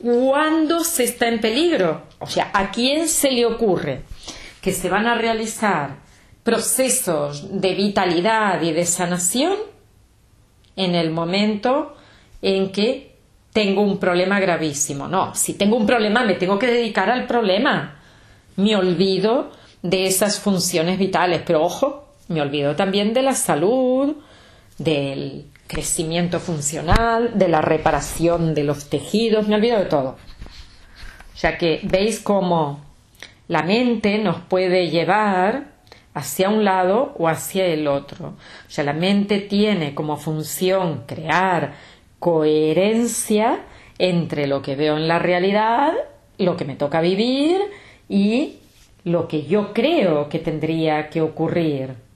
cuando 0.00 0.84
se 0.84 1.04
está 1.04 1.28
en 1.28 1.40
peligro. 1.40 2.02
O 2.18 2.26
sea, 2.26 2.50
¿a 2.52 2.70
quién 2.70 3.08
se 3.08 3.30
le 3.30 3.46
ocurre 3.46 4.02
que 4.60 4.72
se 4.72 4.88
van 4.88 5.06
a 5.06 5.14
realizar 5.14 5.96
procesos 6.42 7.60
de 7.60 7.74
vitalidad 7.74 8.62
y 8.62 8.72
de 8.72 8.86
sanación 8.86 9.54
en 10.76 10.94
el 10.94 11.10
momento 11.10 11.94
en 12.40 12.72
que 12.72 13.16
tengo 13.52 13.82
un 13.82 13.98
problema 13.98 14.40
gravísimo. 14.40 15.08
No, 15.08 15.34
si 15.34 15.54
tengo 15.54 15.76
un 15.76 15.86
problema 15.86 16.24
me 16.24 16.34
tengo 16.34 16.58
que 16.58 16.68
dedicar 16.68 17.10
al 17.10 17.26
problema. 17.26 18.00
Me 18.56 18.76
olvido 18.76 19.50
de 19.82 20.06
esas 20.06 20.38
funciones 20.40 20.98
vitales, 20.98 21.42
pero 21.44 21.62
ojo, 21.62 22.07
me 22.28 22.40
olvido 22.40 22.76
también 22.76 23.14
de 23.14 23.22
la 23.22 23.34
salud, 23.34 24.16
del 24.78 25.46
crecimiento 25.66 26.40
funcional, 26.40 27.38
de 27.38 27.48
la 27.48 27.60
reparación 27.60 28.54
de 28.54 28.64
los 28.64 28.88
tejidos, 28.88 29.48
me 29.48 29.54
olvido 29.54 29.78
de 29.78 29.86
todo. 29.86 30.16
O 31.34 31.36
sea 31.36 31.58
que 31.58 31.80
veis 31.84 32.20
cómo 32.20 32.80
la 33.48 33.62
mente 33.62 34.18
nos 34.18 34.40
puede 34.40 34.90
llevar 34.90 35.72
hacia 36.14 36.48
un 36.48 36.64
lado 36.64 37.14
o 37.18 37.28
hacia 37.28 37.66
el 37.66 37.86
otro. 37.86 38.28
O 38.28 38.70
sea, 38.70 38.84
la 38.84 38.92
mente 38.92 39.38
tiene 39.38 39.94
como 39.94 40.16
función 40.16 41.04
crear 41.06 41.74
coherencia 42.18 43.60
entre 43.98 44.46
lo 44.46 44.62
que 44.62 44.74
veo 44.74 44.96
en 44.96 45.06
la 45.06 45.18
realidad, 45.18 45.92
lo 46.38 46.56
que 46.56 46.64
me 46.64 46.76
toca 46.76 47.00
vivir 47.00 47.60
y 48.08 48.58
lo 49.04 49.28
que 49.28 49.44
yo 49.44 49.72
creo 49.72 50.28
que 50.28 50.38
tendría 50.38 51.08
que 51.08 51.20
ocurrir. 51.20 52.07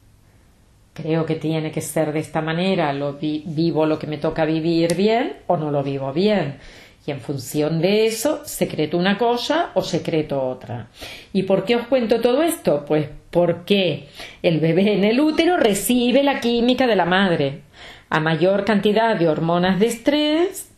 Creo 0.93 1.25
que 1.25 1.37
tiene 1.37 1.71
que 1.71 1.81
ser 1.81 2.13
de 2.13 2.21
esta 2.21 2.43
manera, 2.43 2.93
lo 2.93 3.15
vivo 3.15 3.87
lo 3.87 3.99
que 3.99 4.07
me 4.07 4.19
toca 4.19 4.45
vivir 4.45 4.95
bien 4.95 5.39
o 5.47 5.57
no 5.57 5.71
lo 5.71 5.83
vivo 5.83 6.13
bien. 6.13 6.59
Y 7.07 7.11
en 7.11 7.21
función 7.21 7.81
de 7.81 8.07
eso, 8.07 8.43
secreto 8.45 8.97
una 8.99 9.19
cosa 9.19 9.71
o 9.75 9.83
secreto 9.83 10.41
otra. 10.41 10.89
¿Y 11.33 11.45
por 11.45 11.65
qué 11.65 11.77
os 11.77 11.87
cuento 11.87 12.21
todo 12.21 12.43
esto? 12.43 12.85
Pues 12.87 13.09
porque 13.31 14.09
el 14.43 14.61
bebé 14.61 14.93
en 14.93 15.05
el 15.05 15.19
útero 15.19 15.57
recibe 15.57 16.23
la 16.23 16.41
química 16.41 16.87
de 16.87 16.97
la 16.97 17.07
madre. 17.07 17.63
A 18.09 18.21
mayor 18.21 18.65
cantidad 18.65 19.17
de 19.17 19.29
hormonas 19.29 19.81
de 19.81 19.87
estrés, 19.87 20.71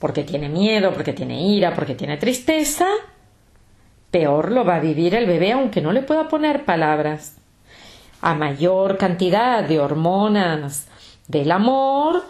porque 0.00 0.24
tiene 0.24 0.48
miedo, 0.48 0.92
porque 0.92 1.12
tiene 1.12 1.46
ira, 1.46 1.74
porque 1.74 1.94
tiene 1.94 2.16
tristeza, 2.16 2.88
peor 4.10 4.50
lo 4.50 4.64
va 4.64 4.76
a 4.76 4.80
vivir 4.80 5.14
el 5.14 5.26
bebé 5.26 5.52
aunque 5.52 5.80
no 5.80 5.92
le 5.92 6.02
pueda 6.02 6.28
poner 6.28 6.64
palabras. 6.64 7.39
A 8.20 8.34
mayor 8.34 8.98
cantidad 8.98 9.64
de 9.64 9.80
hormonas 9.80 10.88
del 11.26 11.52
amor, 11.52 12.24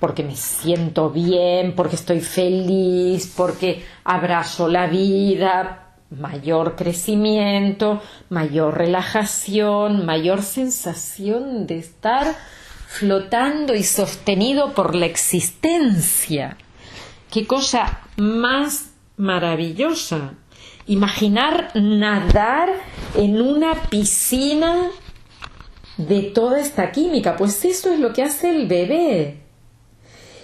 porque 0.00 0.22
me 0.22 0.36
siento 0.36 1.10
bien, 1.10 1.74
porque 1.74 1.96
estoy 1.96 2.20
feliz, 2.20 3.32
porque 3.36 3.84
abrazo 4.04 4.68
la 4.68 4.86
vida, 4.86 5.94
mayor 6.10 6.76
crecimiento, 6.76 8.00
mayor 8.28 8.78
relajación, 8.78 10.06
mayor 10.06 10.42
sensación 10.42 11.66
de 11.66 11.78
estar 11.78 12.36
flotando 12.86 13.74
y 13.74 13.82
sostenido 13.82 14.72
por 14.72 14.94
la 14.94 15.06
existencia. 15.06 16.56
Qué 17.30 17.46
cosa 17.46 18.00
más 18.16 18.92
maravillosa. 19.16 20.34
Imaginar 20.86 21.72
nadar 21.74 22.70
en 23.16 23.42
una 23.42 23.74
piscina 23.74 24.90
de 25.96 26.22
toda 26.22 26.60
esta 26.60 26.92
química, 26.92 27.36
pues 27.36 27.64
eso 27.64 27.92
es 27.92 27.98
lo 27.98 28.12
que 28.12 28.22
hace 28.22 28.50
el 28.50 28.66
bebé. 28.66 29.38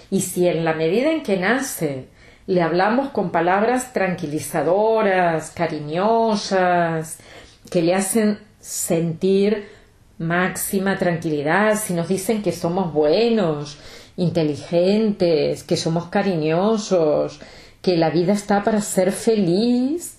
Y 0.09 0.21
si 0.21 0.47
en 0.47 0.65
la 0.65 0.73
medida 0.73 1.11
en 1.11 1.23
que 1.23 1.37
nace 1.37 2.07
le 2.45 2.61
hablamos 2.61 3.09
con 3.09 3.31
palabras 3.31 3.93
tranquilizadoras, 3.93 5.51
cariñosas, 5.51 7.17
que 7.71 7.81
le 7.81 7.95
hacen 7.95 8.39
sentir 8.59 9.69
máxima 10.17 10.97
tranquilidad, 10.97 11.79
si 11.79 11.93
nos 11.93 12.07
dicen 12.07 12.41
que 12.41 12.51
somos 12.51 12.93
buenos, 12.93 13.77
inteligentes, 14.17 15.63
que 15.63 15.77
somos 15.77 16.07
cariñosos, 16.07 17.39
que 17.81 17.97
la 17.97 18.09
vida 18.09 18.33
está 18.33 18.63
para 18.63 18.81
ser 18.81 19.11
feliz, 19.11 20.17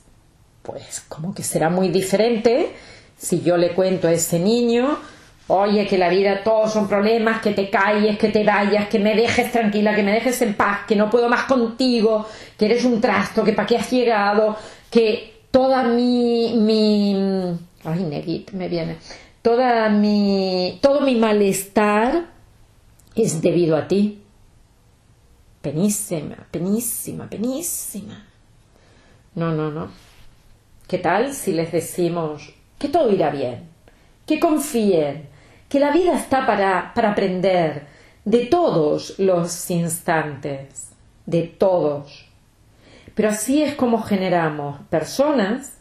pues 0.62 1.02
como 1.08 1.34
que 1.34 1.42
será 1.42 1.68
muy 1.70 1.88
diferente 1.88 2.70
si 3.16 3.42
yo 3.42 3.56
le 3.56 3.74
cuento 3.74 4.08
a 4.08 4.12
ese 4.12 4.38
niño 4.38 4.98
Oye, 5.46 5.86
que 5.86 5.98
la 5.98 6.08
vida 6.08 6.42
todos 6.42 6.72
son 6.72 6.88
problemas, 6.88 7.42
que 7.42 7.52
te 7.52 7.68
calles, 7.68 8.16
que 8.16 8.28
te 8.28 8.44
vayas, 8.44 8.88
que 8.88 8.98
me 8.98 9.14
dejes 9.14 9.52
tranquila, 9.52 9.94
que 9.94 10.02
me 10.02 10.12
dejes 10.12 10.40
en 10.40 10.54
paz, 10.54 10.80
que 10.88 10.96
no 10.96 11.10
puedo 11.10 11.28
más 11.28 11.44
contigo, 11.44 12.26
que 12.58 12.64
eres 12.64 12.84
un 12.84 13.00
trasto, 13.00 13.44
que 13.44 13.52
para 13.52 13.66
qué 13.66 13.76
has 13.76 13.90
llegado, 13.90 14.56
que 14.90 15.42
toda 15.50 15.82
mi, 15.82 16.54
mi, 16.56 17.14
ay, 17.84 18.04
Negit, 18.04 18.52
me 18.52 18.68
viene, 18.68 18.96
toda 19.42 19.90
mi, 19.90 20.78
todo 20.80 21.02
mi 21.02 21.14
malestar 21.16 22.24
es 23.14 23.42
debido 23.42 23.76
a 23.76 23.86
ti. 23.86 24.22
Penísima, 25.60 26.36
penísima, 26.50 27.28
penísima. 27.28 28.26
No, 29.34 29.52
no, 29.52 29.70
no. 29.70 29.88
¿Qué 30.88 30.98
tal 30.98 31.32
si 31.34 31.52
les 31.52 31.72
decimos 31.72 32.54
que 32.78 32.88
todo 32.88 33.10
irá 33.10 33.30
bien? 33.30 33.68
Que 34.26 34.38
confíen, 34.38 35.33
que 35.74 35.80
la 35.80 35.90
vida 35.90 36.16
está 36.16 36.46
para, 36.46 36.94
para 36.94 37.10
aprender 37.10 37.88
de 38.24 38.46
todos 38.46 39.18
los 39.18 39.68
instantes, 39.72 40.92
de 41.26 41.42
todos. 41.42 42.26
Pero 43.16 43.30
así 43.30 43.60
es 43.60 43.74
como 43.74 44.00
generamos 44.00 44.78
personas 44.88 45.78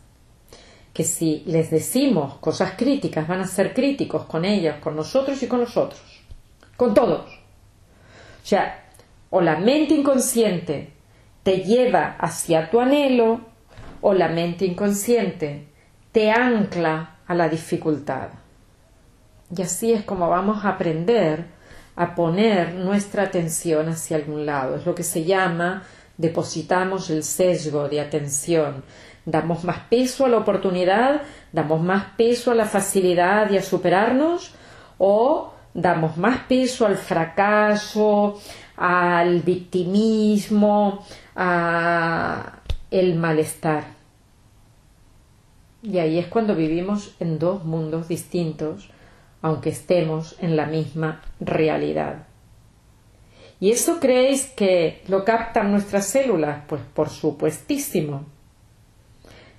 que 0.93 1.03
si 1.03 1.43
les 1.45 1.69
decimos 1.69 2.39
cosas 2.39 2.71
críticas 2.75 3.27
van 3.27 3.41
a 3.41 3.45
ser 3.45 3.75
críticos 3.75 4.25
con 4.25 4.45
ellas, 4.45 4.79
con 4.79 4.95
nosotros 4.95 5.43
y 5.43 5.47
con 5.47 5.59
los 5.59 5.77
otros, 5.77 6.23
con 6.75 6.95
todos. 6.95 7.25
O 7.29 8.45
sea, 8.47 8.85
o 9.29 9.41
la 9.41 9.57
mente 9.57 9.93
inconsciente 9.93 10.91
te 11.43 11.57
lleva 11.57 12.15
hacia 12.17 12.71
tu 12.71 12.79
anhelo 12.79 13.41
o 14.01 14.15
la 14.15 14.29
mente 14.29 14.65
inconsciente 14.65 15.67
te 16.11 16.31
ancla 16.31 17.17
a 17.27 17.35
la 17.35 17.47
dificultad. 17.47 18.29
Y 19.55 19.61
así 19.61 19.91
es 19.93 20.03
como 20.03 20.29
vamos 20.29 20.65
a 20.65 20.69
aprender 20.69 21.45
a 21.95 22.15
poner 22.15 22.73
nuestra 22.73 23.23
atención 23.23 23.87
hacia 23.89 24.17
algún 24.17 24.45
lado. 24.45 24.77
Es 24.77 24.85
lo 24.85 24.95
que 24.95 25.03
se 25.03 25.25
llama 25.25 25.83
depositamos 26.17 27.09
el 27.09 27.23
sesgo 27.23 27.87
de 27.87 28.01
atención. 28.01 28.83
Damos 29.25 29.63
más 29.63 29.79
peso 29.89 30.25
a 30.25 30.29
la 30.29 30.37
oportunidad, 30.37 31.21
damos 31.51 31.81
más 31.81 32.05
peso 32.17 32.51
a 32.51 32.55
la 32.55 32.65
facilidad 32.65 33.49
y 33.51 33.57
a 33.57 33.61
superarnos 33.61 34.53
o 34.97 35.53
damos 35.73 36.17
más 36.17 36.39
peso 36.47 36.85
al 36.85 36.97
fracaso, 36.97 38.39
al 38.75 39.41
victimismo, 39.41 41.05
al 41.35 43.15
malestar. 43.15 43.85
Y 45.83 45.99
ahí 45.99 46.17
es 46.17 46.27
cuando 46.27 46.55
vivimos 46.55 47.15
en 47.19 47.39
dos 47.39 47.65
mundos 47.65 48.07
distintos 48.07 48.92
aunque 49.43 49.69
estemos 49.69 50.35
en 50.39 50.55
la 50.55 50.65
misma 50.65 51.21
realidad. 51.39 52.25
¿Y 53.59 53.71
eso 53.71 53.99
creéis 53.99 54.45
que 54.45 55.03
lo 55.07 55.25
captan 55.25 55.69
nuestras 55.69 56.07
células? 56.07 56.63
Pues 56.67 56.81
por 56.93 57.09
supuestísimo. 57.09 58.25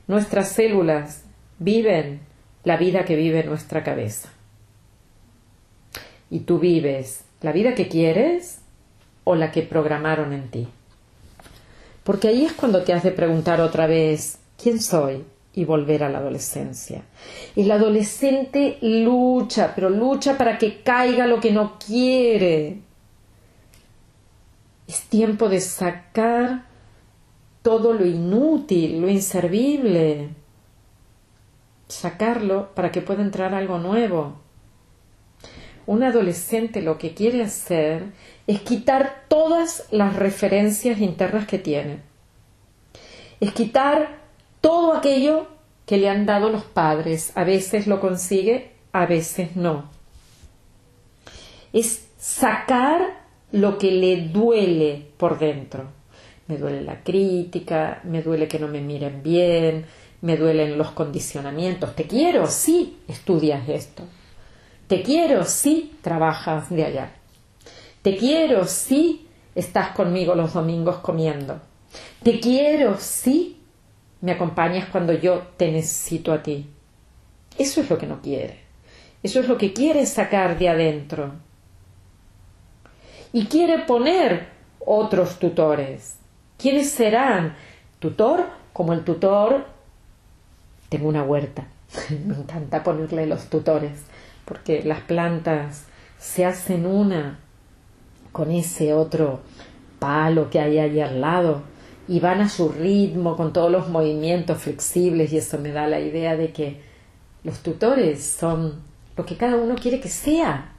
Nuestras 0.07 0.49
células 0.49 1.25
viven 1.59 2.20
la 2.64 2.79
vida 2.79 3.05
que 3.05 3.14
vive 3.14 3.44
nuestra 3.44 3.85
cabeza. 3.85 4.31
Y 6.31 6.40
tú 6.40 6.59
vives 6.59 7.25
la 7.42 7.53
vida 7.53 7.75
que 7.75 7.88
quieres 7.88 8.61
o 9.25 9.35
la 9.35 9.53
que 9.53 9.62
programaron 9.62 10.33
en 10.33 10.51
ti. 10.51 10.68
Porque 12.05 12.29
ahí 12.29 12.47
es 12.47 12.55
cuando 12.55 12.83
te 12.85 12.94
has 12.94 13.03
de 13.03 13.12
preguntar 13.12 13.61
otra 13.61 13.87
vez, 13.87 14.38
¿quién 14.57 14.81
soy? 14.81 15.25
Y 15.55 15.64
volver 15.64 16.03
a 16.03 16.09
la 16.09 16.19
adolescencia. 16.19 17.03
El 17.55 17.71
adolescente 17.71 18.79
lucha, 18.83 19.73
pero 19.75 19.88
lucha 19.88 20.37
para 20.37 20.59
que 20.59 20.83
caiga 20.83 21.27
lo 21.27 21.40
que 21.40 21.53
no 21.53 21.79
quiere. 21.79 22.81
Es 24.88 25.03
tiempo 25.03 25.49
de 25.49 25.61
sacar 25.61 26.64
todo 27.62 27.93
lo 27.93 28.05
inútil, 28.05 29.01
lo 29.01 29.09
inservible, 29.09 30.31
sacarlo 31.88 32.75
para 32.75 32.90
que 32.90 33.01
pueda 33.01 33.23
entrar 33.23 33.55
algo 33.55 33.79
nuevo. 33.79 34.40
Un 35.87 36.03
adolescente 36.03 36.83
lo 36.83 36.99
que 36.99 37.14
quiere 37.14 37.43
hacer 37.43 38.12
es 38.47 38.61
quitar 38.61 39.25
todas 39.29 39.87
las 39.90 40.17
referencias 40.17 40.99
internas 40.99 41.47
que 41.47 41.59
tiene. 41.59 42.01
Es 43.40 43.53
quitar 43.53 44.23
todo 44.64 44.94
aquello 44.94 45.46
que 45.85 45.98
le 45.98 46.09
han 46.09 46.24
dado 46.24 46.48
los 46.48 46.64
padres. 46.64 47.33
A 47.35 47.44
veces 47.44 47.87
lo 47.87 48.00
consigue, 48.00 48.70
a 48.92 49.05
veces 49.05 49.57
no. 49.57 49.90
Es 51.74 52.09
sacar 52.16 53.27
lo 53.53 53.77
que 53.77 53.90
le 53.90 54.29
duele 54.29 55.07
por 55.18 55.38
dentro. 55.38 55.90
Me 56.46 56.57
duele 56.57 56.81
la 56.81 57.03
crítica, 57.03 58.00
me 58.05 58.22
duele 58.22 58.48
que 58.48 58.59
no 58.59 58.66
me 58.66 58.81
miren 58.81 59.22
bien, 59.22 59.85
me 60.22 60.38
duelen 60.38 60.79
los 60.79 60.92
condicionamientos. 60.92 61.94
Te 61.94 62.05
quiero, 62.05 62.46
sí, 62.46 63.00
estudias 63.07 63.68
esto. 63.68 64.05
Te 64.87 65.03
quiero, 65.03 65.44
sí, 65.44 65.98
trabajas 66.00 66.70
de 66.70 66.87
allá. 66.87 67.11
Te 68.00 68.16
quiero, 68.16 68.66
sí, 68.66 69.29
estás 69.55 69.90
conmigo 69.90 70.35
los 70.35 70.55
domingos 70.55 70.96
comiendo. 71.00 71.61
Te 72.22 72.40
quiero, 72.40 72.96
sí, 72.98 73.61
me 74.24 74.32
acompañas 74.32 74.88
cuando 74.88 75.12
yo 75.12 75.42
te 75.58 75.70
necesito 75.70 76.32
a 76.32 76.42
ti. 76.42 76.66
Eso 77.58 77.82
es 77.82 77.90
lo 77.90 77.98
que 77.98 78.06
no 78.06 78.22
quiere. 78.22 78.58
Eso 79.22 79.38
es 79.40 79.48
lo 79.48 79.58
que 79.58 79.74
quiere 79.74 80.06
sacar 80.06 80.58
de 80.58 80.70
adentro. 80.70 81.32
Y 83.34 83.44
quiere 83.44 83.80
poner 83.80 84.48
otros 84.80 85.38
tutores. 85.38 86.16
¿Quiénes 86.56 86.90
serán? 86.90 87.54
Tutor 87.98 88.46
como 88.72 88.94
el 88.94 89.04
tutor. 89.04 89.66
Tengo 90.88 91.08
una 91.08 91.22
huerta. 91.22 91.66
Me 92.26 92.34
encanta 92.34 92.82
ponerle 92.82 93.26
los 93.26 93.50
tutores, 93.50 94.04
porque 94.46 94.82
las 94.84 95.02
plantas 95.02 95.84
se 96.18 96.46
hacen 96.46 96.87
una 96.87 97.40
con 98.32 98.50
ese 98.50 98.94
otro 98.94 99.40
palo 99.98 100.48
que 100.48 100.60
hay 100.60 100.78
ahí 100.78 100.98
al 101.02 101.20
lado 101.20 101.73
y 102.07 102.21
van 102.21 102.40
a 102.40 102.49
su 102.49 102.69
ritmo 102.69 103.37
con 103.37 103.53
todos 103.53 103.71
los 103.71 103.88
movimientos 103.88 104.59
flexibles 104.59 105.33
y 105.33 105.38
eso 105.38 105.59
me 105.59 105.73
da 105.73 105.87
la 105.87 106.01
idea 106.01 106.37
de 106.37 106.53
que 106.53 106.81
los 107.43 107.59
tutores 107.61 108.25
son 108.25 108.83
lo 109.17 109.25
que 109.25 109.37
cada 109.37 109.57
uno 109.57 109.75
quiere 109.75 110.01
que 110.01 110.09
sea, 110.09 110.73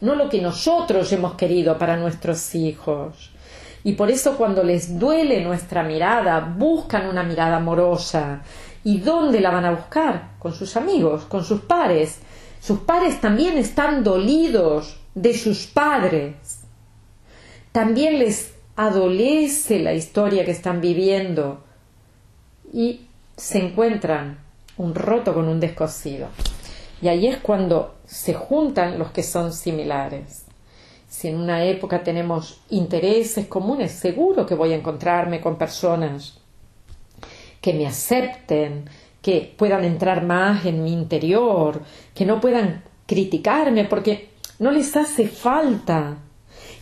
no 0.00 0.14
lo 0.14 0.28
que 0.28 0.40
nosotros 0.40 1.12
hemos 1.12 1.34
querido 1.34 1.78
para 1.78 1.96
nuestros 1.96 2.54
hijos. 2.54 3.30
Y 3.82 3.92
por 3.92 4.10
eso 4.10 4.36
cuando 4.36 4.62
les 4.62 4.98
duele 4.98 5.42
nuestra 5.42 5.82
mirada, 5.82 6.40
buscan 6.40 7.06
una 7.08 7.22
mirada 7.22 7.56
amorosa. 7.56 8.42
¿Y 8.84 8.98
dónde 8.98 9.40
la 9.40 9.50
van 9.50 9.64
a 9.64 9.70
buscar? 9.72 10.32
Con 10.38 10.52
sus 10.52 10.76
amigos, 10.76 11.24
con 11.24 11.44
sus 11.44 11.62
pares. 11.62 12.18
Sus 12.60 12.80
pares 12.80 13.20
también 13.20 13.56
están 13.56 14.04
dolidos 14.04 14.98
de 15.14 15.36
sus 15.36 15.66
padres. 15.66 16.34
También 17.72 18.18
les 18.18 18.52
adolece 18.80 19.78
la 19.78 19.92
historia 19.92 20.42
que 20.46 20.52
están 20.52 20.80
viviendo 20.80 21.62
y 22.72 23.02
se 23.36 23.58
encuentran 23.58 24.38
un 24.78 24.94
roto 24.94 25.34
con 25.34 25.48
un 25.48 25.60
descosido. 25.60 26.28
Y 27.02 27.08
ahí 27.08 27.26
es 27.26 27.36
cuando 27.36 27.96
se 28.06 28.32
juntan 28.32 28.98
los 28.98 29.10
que 29.10 29.22
son 29.22 29.52
similares. 29.52 30.46
Si 31.10 31.28
en 31.28 31.36
una 31.36 31.62
época 31.64 32.02
tenemos 32.02 32.62
intereses 32.70 33.48
comunes, 33.48 33.92
seguro 33.92 34.46
que 34.46 34.54
voy 34.54 34.72
a 34.72 34.76
encontrarme 34.76 35.42
con 35.42 35.58
personas 35.58 36.38
que 37.60 37.74
me 37.74 37.86
acepten, 37.86 38.88
que 39.20 39.54
puedan 39.58 39.84
entrar 39.84 40.24
más 40.24 40.64
en 40.64 40.82
mi 40.82 40.94
interior, 40.94 41.82
que 42.14 42.24
no 42.24 42.40
puedan 42.40 42.82
criticarme 43.04 43.84
porque 43.84 44.30
no 44.58 44.70
les 44.70 44.96
hace 44.96 45.28
falta. 45.28 46.16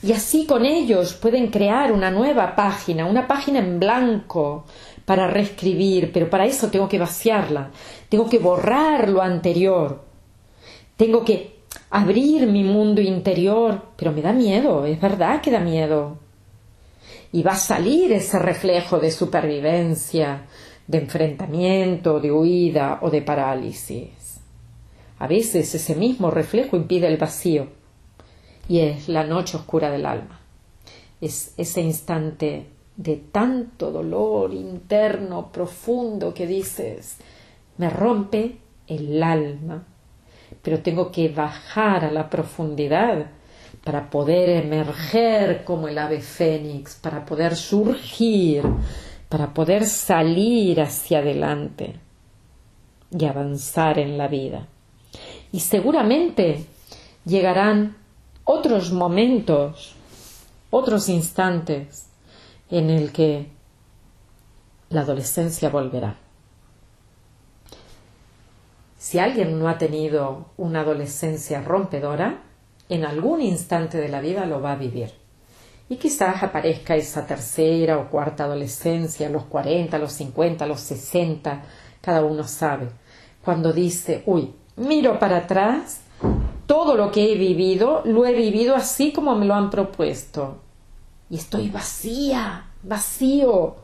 Y 0.02 0.12
así 0.12 0.46
con 0.46 0.64
ellos 0.64 1.14
pueden 1.14 1.48
crear 1.48 1.92
una 1.92 2.10
nueva 2.10 2.54
página, 2.54 3.06
una 3.06 3.26
página 3.26 3.58
en 3.58 3.80
blanco 3.80 4.64
para 5.04 5.26
reescribir, 5.26 6.12
pero 6.12 6.30
para 6.30 6.46
eso 6.46 6.70
tengo 6.70 6.88
que 6.88 6.98
vaciarla, 6.98 7.70
tengo 8.08 8.28
que 8.28 8.38
borrar 8.38 9.08
lo 9.08 9.22
anterior, 9.22 10.04
tengo 10.96 11.24
que 11.24 11.58
abrir 11.90 12.46
mi 12.46 12.62
mundo 12.62 13.00
interior, 13.00 13.82
pero 13.96 14.12
me 14.12 14.22
da 14.22 14.32
miedo, 14.32 14.84
es 14.84 15.00
verdad 15.00 15.40
que 15.40 15.50
da 15.50 15.60
miedo. 15.60 16.18
Y 17.32 17.42
va 17.42 17.52
a 17.52 17.56
salir 17.56 18.12
ese 18.12 18.38
reflejo 18.38 18.98
de 18.98 19.10
supervivencia, 19.10 20.46
de 20.86 20.98
enfrentamiento, 20.98 22.20
de 22.20 22.30
huida 22.30 23.00
o 23.02 23.10
de 23.10 23.22
parálisis. 23.22 24.40
A 25.18 25.26
veces 25.26 25.74
ese 25.74 25.94
mismo 25.96 26.30
reflejo 26.30 26.76
impide 26.76 27.08
el 27.08 27.16
vacío 27.16 27.77
y 28.68 28.80
es 28.80 29.08
la 29.08 29.24
noche 29.24 29.56
oscura 29.56 29.90
del 29.90 30.06
alma. 30.06 30.38
Es 31.20 31.54
ese 31.56 31.80
instante 31.80 32.66
de 32.96 33.16
tanto 33.16 33.90
dolor 33.90 34.52
interno 34.52 35.50
profundo 35.50 36.34
que 36.34 36.46
dices, 36.46 37.16
me 37.78 37.88
rompe 37.90 38.58
el 38.86 39.22
alma, 39.22 39.84
pero 40.62 40.80
tengo 40.80 41.10
que 41.10 41.28
bajar 41.28 42.04
a 42.04 42.10
la 42.10 42.28
profundidad 42.28 43.26
para 43.84 44.10
poder 44.10 44.64
emerger 44.64 45.64
como 45.64 45.88
el 45.88 45.96
ave 45.98 46.20
fénix, 46.20 46.96
para 46.96 47.24
poder 47.24 47.56
surgir, 47.56 48.62
para 49.28 49.54
poder 49.54 49.86
salir 49.86 50.80
hacia 50.80 51.18
adelante 51.20 51.94
y 53.16 53.24
avanzar 53.24 53.98
en 53.98 54.18
la 54.18 54.28
vida. 54.28 54.66
Y 55.52 55.60
seguramente 55.60 56.66
llegarán 57.24 57.96
otros 58.50 58.92
momentos, 58.92 59.94
otros 60.70 61.10
instantes 61.10 62.06
en 62.70 62.88
el 62.88 63.12
que 63.12 63.50
la 64.88 65.02
adolescencia 65.02 65.68
volverá. 65.68 66.16
Si 68.96 69.18
alguien 69.18 69.58
no 69.58 69.68
ha 69.68 69.76
tenido 69.76 70.46
una 70.56 70.80
adolescencia 70.80 71.60
rompedora, 71.60 72.40
en 72.88 73.04
algún 73.04 73.42
instante 73.42 73.98
de 73.98 74.08
la 74.08 74.22
vida 74.22 74.46
lo 74.46 74.62
va 74.62 74.72
a 74.72 74.76
vivir. 74.76 75.12
Y 75.90 75.96
quizás 75.96 76.42
aparezca 76.42 76.96
esa 76.96 77.26
tercera 77.26 77.98
o 77.98 78.08
cuarta 78.08 78.44
adolescencia, 78.44 79.28
los 79.28 79.44
40, 79.44 79.94
a 79.94 80.00
los 80.00 80.12
50, 80.14 80.64
a 80.64 80.68
los 80.68 80.80
60, 80.80 81.64
cada 82.00 82.24
uno 82.24 82.44
sabe, 82.44 82.88
cuando 83.44 83.74
dice, 83.74 84.22
uy, 84.24 84.54
miro 84.76 85.18
para 85.18 85.36
atrás 85.36 86.00
todo 86.68 86.96
lo 86.96 87.10
que 87.10 87.32
he 87.32 87.34
vivido 87.34 88.02
lo 88.04 88.26
he 88.26 88.34
vivido 88.34 88.76
así 88.76 89.10
como 89.10 89.34
me 89.34 89.46
lo 89.46 89.54
han 89.54 89.70
propuesto. 89.70 90.58
Y 91.30 91.36
estoy 91.36 91.70
vacía, 91.70 92.66
vacío. 92.82 93.76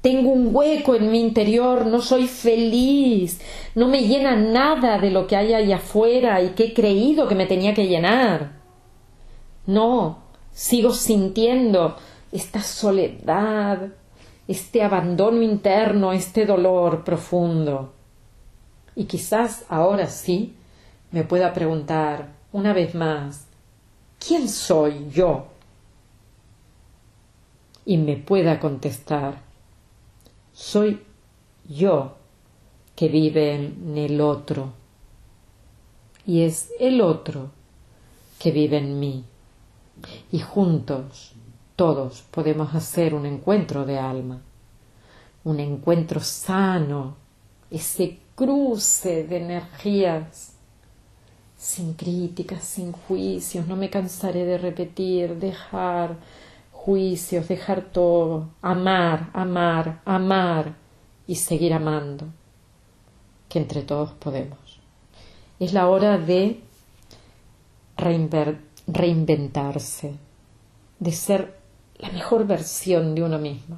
Tengo 0.00 0.30
un 0.30 0.54
hueco 0.54 0.94
en 0.94 1.10
mi 1.10 1.20
interior, 1.20 1.86
no 1.86 2.00
soy 2.00 2.28
feliz, 2.28 3.40
no 3.74 3.88
me 3.88 4.02
llena 4.02 4.36
nada 4.36 4.98
de 4.98 5.10
lo 5.10 5.26
que 5.26 5.36
hay 5.36 5.52
allá 5.52 5.76
afuera 5.76 6.40
y 6.40 6.50
que 6.50 6.66
he 6.66 6.72
creído 6.72 7.26
que 7.28 7.34
me 7.34 7.46
tenía 7.46 7.74
que 7.74 7.88
llenar. 7.88 8.52
No, 9.66 10.20
sigo 10.52 10.92
sintiendo 10.92 11.96
esta 12.30 12.62
soledad, 12.62 13.88
este 14.46 14.82
abandono 14.84 15.42
interno, 15.42 16.12
este 16.12 16.46
dolor 16.46 17.02
profundo. 17.02 17.92
Y 18.94 19.04
quizás 19.04 19.64
ahora 19.68 20.06
sí 20.06 20.54
me 21.12 21.24
pueda 21.24 21.52
preguntar 21.52 22.28
una 22.52 22.72
vez 22.72 22.94
más, 22.94 23.46
¿quién 24.18 24.48
soy 24.48 25.08
yo? 25.10 25.46
Y 27.84 27.96
me 27.96 28.16
pueda 28.16 28.60
contestar, 28.60 29.40
soy 30.52 31.02
yo 31.68 32.16
que 32.94 33.08
vive 33.08 33.54
en 33.54 33.96
el 33.96 34.20
otro. 34.20 34.72
Y 36.26 36.42
es 36.42 36.70
el 36.78 37.00
otro 37.00 37.50
que 38.38 38.50
vive 38.50 38.78
en 38.78 39.00
mí. 39.00 39.24
Y 40.30 40.40
juntos, 40.40 41.32
todos, 41.76 42.22
podemos 42.30 42.74
hacer 42.74 43.14
un 43.14 43.26
encuentro 43.26 43.84
de 43.84 43.98
alma, 43.98 44.40
un 45.44 45.60
encuentro 45.60 46.20
sano, 46.20 47.16
ese 47.70 48.18
cruce 48.34 49.24
de 49.24 49.38
energías 49.38 50.59
sin 51.60 51.92
críticas, 51.92 52.64
sin 52.64 52.90
juicios, 52.90 53.66
no 53.66 53.76
me 53.76 53.90
cansaré 53.90 54.46
de 54.46 54.56
repetir, 54.56 55.36
dejar 55.36 56.16
juicios, 56.72 57.48
dejar 57.48 57.82
todo, 57.92 58.48
amar, 58.62 59.28
amar, 59.34 60.00
amar 60.06 60.74
y 61.26 61.34
seguir 61.34 61.74
amando, 61.74 62.24
que 63.50 63.58
entre 63.58 63.82
todos 63.82 64.12
podemos. 64.12 64.80
Es 65.58 65.74
la 65.74 65.88
hora 65.88 66.16
de 66.16 66.62
reinventarse, 68.86 70.14
de 70.98 71.12
ser 71.12 71.60
la 71.98 72.08
mejor 72.08 72.46
versión 72.46 73.14
de 73.14 73.22
uno 73.22 73.38
mismo. 73.38 73.76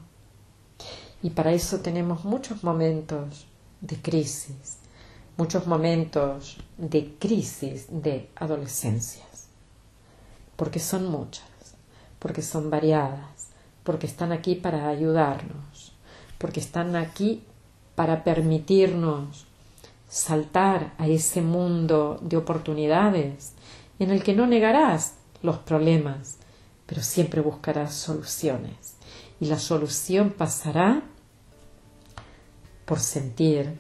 Y 1.20 1.30
para 1.30 1.52
eso 1.52 1.80
tenemos 1.80 2.24
muchos 2.24 2.62
momentos 2.62 3.48
de 3.80 3.96
crisis, 4.00 4.78
muchos 5.36 5.66
momentos 5.66 6.58
de 6.76 7.14
crisis 7.18 7.86
de 7.90 8.28
adolescencias, 8.36 9.48
porque 10.56 10.78
son 10.78 11.10
muchas, 11.10 11.44
porque 12.18 12.42
son 12.42 12.70
variadas, 12.70 13.48
porque 13.84 14.06
están 14.06 14.32
aquí 14.32 14.54
para 14.54 14.88
ayudarnos, 14.88 15.92
porque 16.38 16.60
están 16.60 16.96
aquí 16.96 17.44
para 17.94 18.24
permitirnos 18.24 19.46
saltar 20.08 20.92
a 20.98 21.08
ese 21.08 21.40
mundo 21.40 22.18
de 22.22 22.36
oportunidades 22.36 23.52
en 23.98 24.10
el 24.10 24.22
que 24.22 24.34
no 24.34 24.46
negarás 24.46 25.14
los 25.42 25.58
problemas, 25.58 26.36
pero 26.86 27.02
siempre 27.02 27.40
buscarás 27.40 27.94
soluciones. 27.94 28.94
Y 29.40 29.46
la 29.46 29.58
solución 29.58 30.30
pasará 30.30 31.02
por 32.84 33.00
sentir 33.00 33.78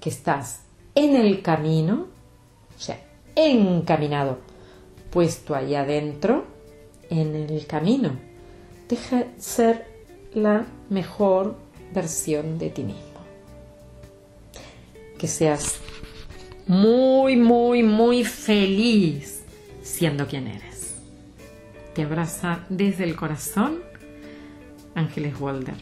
que 0.00 0.10
estás 0.10 0.60
en 0.96 1.14
el 1.14 1.42
camino, 1.42 2.08
o 2.76 2.80
sea, 2.80 3.00
encaminado, 3.36 4.38
puesto 5.10 5.54
ahí 5.54 5.76
adentro, 5.76 6.44
en 7.08 7.36
el 7.36 7.66
camino 7.68 8.26
Deja 8.88 9.24
ser 9.36 9.84
la 10.32 10.64
mejor 10.90 11.56
versión 11.92 12.58
de 12.58 12.70
ti 12.70 12.84
mismo. 12.84 13.02
Que 15.18 15.26
seas 15.26 15.80
muy, 16.68 17.36
muy, 17.36 17.82
muy 17.82 18.24
feliz 18.24 19.42
siendo 19.82 20.28
quien 20.28 20.46
eres. 20.46 20.94
Te 21.94 22.02
abraza 22.02 22.64
desde 22.68 23.04
el 23.04 23.16
corazón 23.16 23.80
Ángeles 24.94 25.40
Walder 25.40 25.74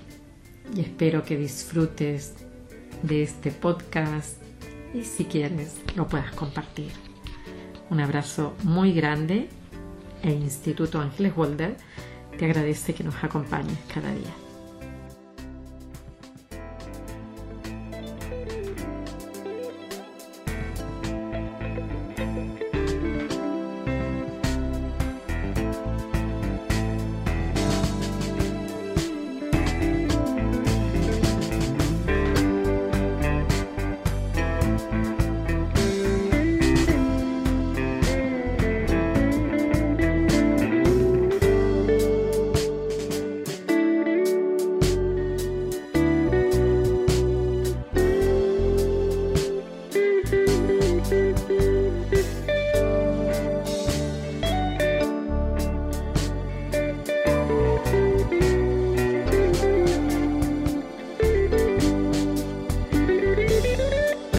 y 0.75 0.81
espero 0.81 1.25
que 1.25 1.37
disfrutes 1.37 2.35
de 3.03 3.23
este 3.23 3.51
podcast 3.51 4.44
y 4.95 5.05
si 5.05 5.25
quieres 5.25 5.81
lo 5.97 6.07
puedas 6.07 6.33
compartir. 6.35 6.93
Un 7.91 8.01
abrazo 8.01 8.55
muy 8.63 8.93
grande 8.93 9.49
e 10.23 10.31
Instituto 10.31 11.01
Ángeles 11.01 11.37
Walder 11.37 11.77
te 12.39 12.45
agradece 12.47 12.95
que 12.95 13.05
nos 13.05 13.23
acompañes 13.23 13.79
cada 13.93 14.13
día. 14.13 14.44